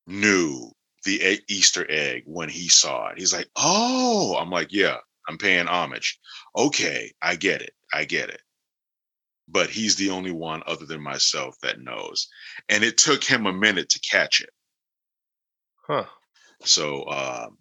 [0.08, 0.72] knew
[1.04, 3.20] the Easter egg when he saw it.
[3.20, 6.20] He's like, "Oh," I'm like, "Yeah, I'm paying homage."
[6.58, 7.74] Okay, I get it.
[7.94, 8.42] I get it
[9.48, 12.28] but he's the only one other than myself that knows.
[12.70, 14.50] And it took him a minute to catch it.
[15.88, 16.06] Huh.
[16.62, 17.58] So, um,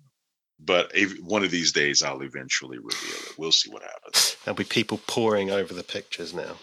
[0.58, 3.38] but if, one of these days I'll eventually reveal it.
[3.38, 4.36] We'll see what happens.
[4.44, 6.56] There'll be people poring over the pictures now,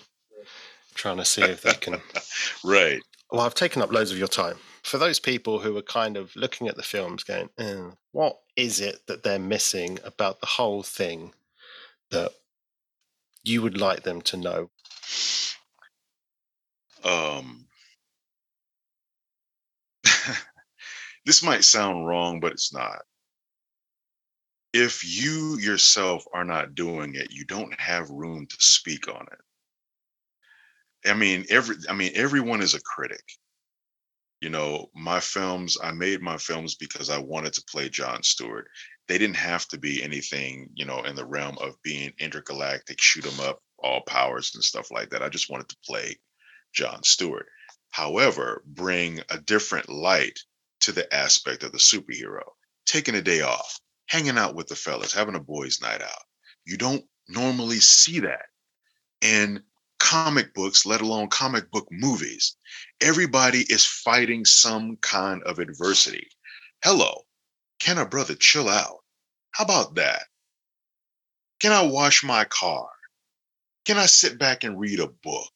[0.96, 2.02] trying to see if they can.
[2.64, 3.02] right.
[3.32, 4.58] Well, I've taken up loads of your time.
[4.84, 8.80] For those people who are kind of looking at the films going, eh, what is
[8.80, 11.34] it that they're missing about the whole thing
[12.10, 12.32] that
[13.44, 14.70] you would like them to know?
[17.04, 17.68] Um,
[21.26, 23.02] this might sound wrong, but it's not.
[24.74, 29.40] If you yourself are not doing it, you don't have room to speak on it.
[31.06, 33.24] I mean, every I mean, everyone is a critic.
[34.42, 38.68] You know, my films, I made my films because I wanted to play John Stewart.
[39.08, 43.26] They didn't have to be anything, you know, in the realm of being intergalactic, shoot
[43.26, 45.24] 'em up, all powers and stuff like that.
[45.24, 46.18] I just wanted to play
[46.74, 47.48] John Stewart.
[47.90, 50.40] However, bring a different light
[50.82, 52.44] to the aspect of the superhero.
[52.86, 56.24] Taking a day off, hanging out with the fellas, having a boys' night out.
[56.66, 58.46] You don't normally see that
[59.22, 59.64] in
[60.00, 62.56] comic books, let alone comic book movies.
[63.02, 66.28] Everybody is fighting some kind of adversity.
[66.84, 67.22] Hello,
[67.80, 68.98] can a brother chill out?
[69.52, 70.24] How about that?
[71.60, 72.90] Can I wash my car?
[73.86, 75.52] Can I sit back and read a book,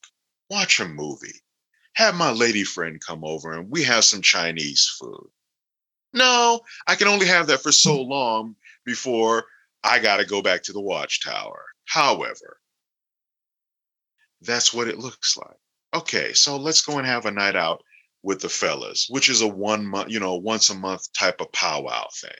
[0.50, 1.42] watch a movie,
[1.94, 5.30] have my lady friend come over and we have some Chinese food?
[6.14, 8.10] No, I can only have that for so hmm.
[8.10, 8.56] long
[8.86, 9.46] before
[9.84, 11.64] I got to go back to the watchtower.
[11.86, 12.60] However,
[14.42, 15.58] that's what it looks like.
[15.94, 17.84] Okay, so let's go and have a night out
[18.24, 21.52] with the fellas, which is a one month, you know, once a month type of
[21.52, 22.32] powwow thing.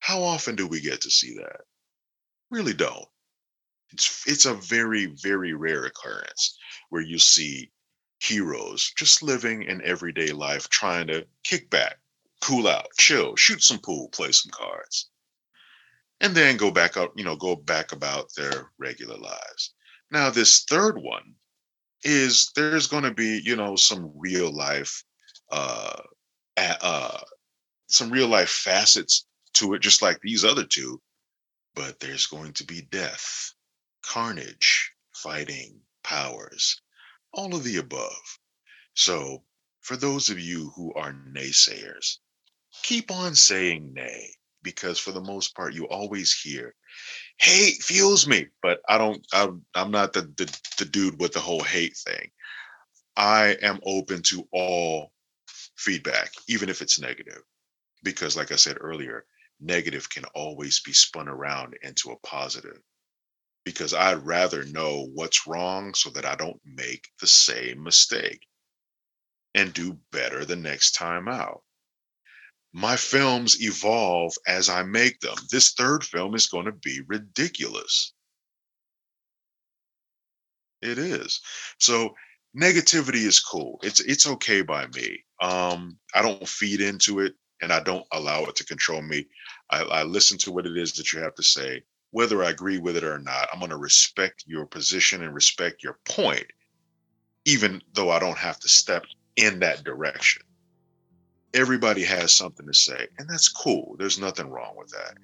[0.00, 1.62] How often do we get to see that?
[2.50, 3.06] Really don't.
[3.94, 6.58] It's it's a very very rare occurrence
[6.90, 7.70] where you see
[8.18, 11.98] heroes just living an everyday life trying to kick back,
[12.40, 15.10] cool out, chill, shoot some pool, play some cards.
[16.20, 19.74] And then go back up, you know, go back about their regular lives.
[20.10, 21.36] Now this third one
[22.02, 25.04] is there's going to be, you know, some real life
[25.52, 26.02] uh
[26.56, 27.20] uh
[27.86, 31.00] some real life facets to it just like these other two,
[31.76, 33.54] but there's going to be death,
[34.06, 36.80] carnage, fighting, powers,
[37.32, 38.38] all of the above.
[38.94, 39.44] So,
[39.80, 42.18] for those of you who are naysayers,
[42.82, 44.30] keep on saying nay
[44.62, 46.74] because for the most part you always hear
[47.38, 48.46] hate fuels me.
[48.62, 52.30] But i don't i'm, I'm not the, the the dude with the whole hate thing.
[53.16, 55.12] I am open to all
[55.76, 57.42] feedback even if it's negative
[58.02, 59.24] because like i said earlier
[59.60, 62.78] negative can always be spun around into a positive
[63.64, 68.46] because I'd rather know what's wrong so that I don't make the same mistake
[69.54, 71.62] and do better the next time out.
[72.72, 75.36] My films evolve as I make them.
[75.50, 78.12] This third film is going to be ridiculous.
[80.82, 81.40] It is.
[81.78, 82.14] So
[82.54, 83.78] negativity is cool.
[83.82, 85.24] It's it's okay by me.
[85.40, 89.26] Um, I don't feed into it and I don't allow it to control me.
[89.70, 91.82] I, I listen to what it is that you have to say
[92.14, 95.82] whether I agree with it or not, I'm going to respect your position and respect
[95.82, 96.46] your point,
[97.44, 99.04] even though I don't have to step
[99.34, 100.42] in that direction.
[101.54, 103.96] Everybody has something to say, and that's cool.
[103.98, 105.14] There's nothing wrong with that.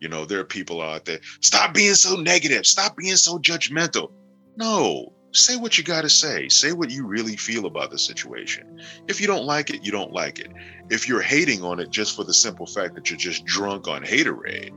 [0.00, 4.10] You know, there are people out there, stop being so negative, stop being so judgmental.
[4.56, 6.48] No, say what you got to say.
[6.48, 8.82] Say what you really feel about the situation.
[9.06, 10.50] If you don't like it, you don't like it.
[10.90, 14.02] If you're hating on it just for the simple fact that you're just drunk on
[14.02, 14.72] haterade,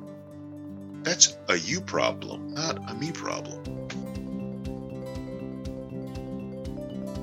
[1.03, 3.63] that's a you problem, not a me problem.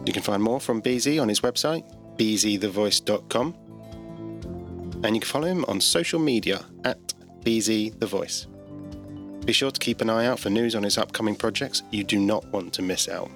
[0.07, 1.85] You can find more from BZ on his website,
[2.16, 3.55] bzthevoice.com.
[5.03, 8.47] And you can follow him on social media at bzthevoice.
[9.47, 11.83] Be sure to keep an eye out for news on his upcoming projects.
[11.91, 13.31] You do not want to miss out.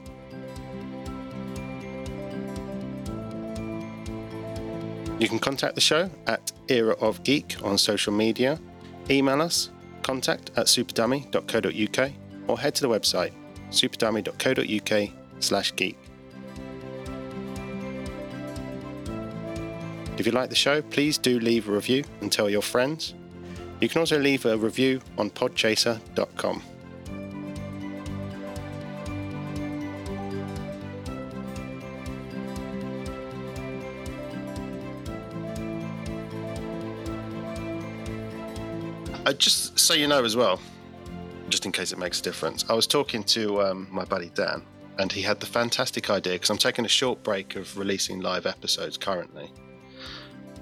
[5.19, 8.59] You can contact the show at Era of Geek on social media.
[9.09, 9.71] Email us
[10.05, 12.13] contact at superdummy.co.uk
[12.47, 13.33] or head to the website
[13.71, 15.99] superdummy.co.uk slash geek.
[20.17, 23.15] If you like the show, please do leave a review and tell your friends.
[23.81, 26.63] You can also leave a review on podchaser.com.
[39.27, 40.61] Uh, just so you know as well,
[41.49, 44.63] just in case it makes a difference, I was talking to um, my buddy Dan,
[44.99, 48.45] and he had the fantastic idea because I'm taking a short break of releasing live
[48.45, 49.51] episodes currently.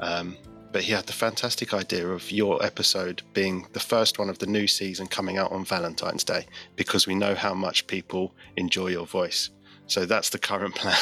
[0.01, 0.37] Um,
[0.71, 4.47] but he had the fantastic idea of your episode being the first one of the
[4.47, 6.47] new season coming out on Valentine's Day
[6.77, 9.51] because we know how much people enjoy your voice.
[9.87, 10.97] So that's the current plan.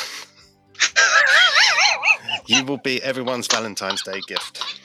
[2.47, 4.81] you will be everyone's Valentine's Day gift.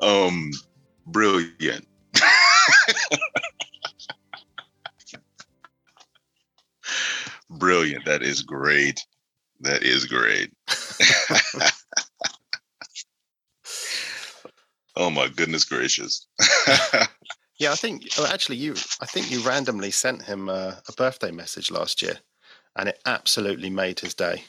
[0.00, 0.50] Um,
[1.06, 1.86] brilliant.
[7.50, 8.04] brilliant.
[8.04, 9.00] That is great.
[9.60, 10.52] That is great.
[14.96, 16.26] oh my goodness gracious.
[17.58, 21.30] yeah, I think oh, actually you I think you randomly sent him a, a birthday
[21.30, 22.18] message last year
[22.76, 24.44] and it absolutely made his day.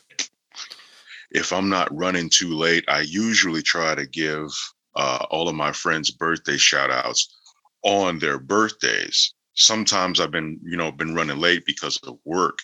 [1.32, 4.50] If I'm not running too late, I usually try to give
[4.98, 7.38] uh, all of my friends' birthday shout outs
[7.84, 9.34] on their birthdays.
[9.54, 12.60] Sometimes I've been, you know, been running late because of work.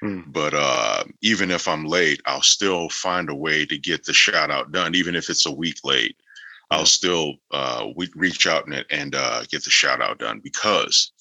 [0.00, 0.22] Hmm.
[0.26, 4.50] But uh, even if I'm late, I'll still find a way to get the shout
[4.50, 6.16] out done, even if it's a week late.
[6.70, 11.12] I'll still uh, we reach out and, and uh, get the shout out done because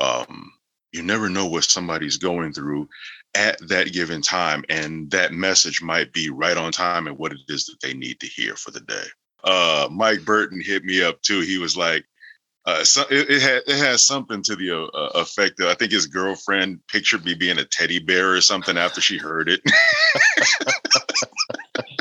[0.00, 0.52] um,
[0.90, 2.88] you never know what somebody's going through
[3.36, 7.38] at that given time, and that message might be right on time and what it
[7.48, 9.06] is that they need to hear for the day
[9.44, 11.40] uh, Mike Burton hit me up too.
[11.40, 12.04] He was like,
[12.66, 15.92] Uh, so it, it had it has something to the uh, effect of I think
[15.92, 19.62] his girlfriend pictured me being a teddy bear or something after she heard it.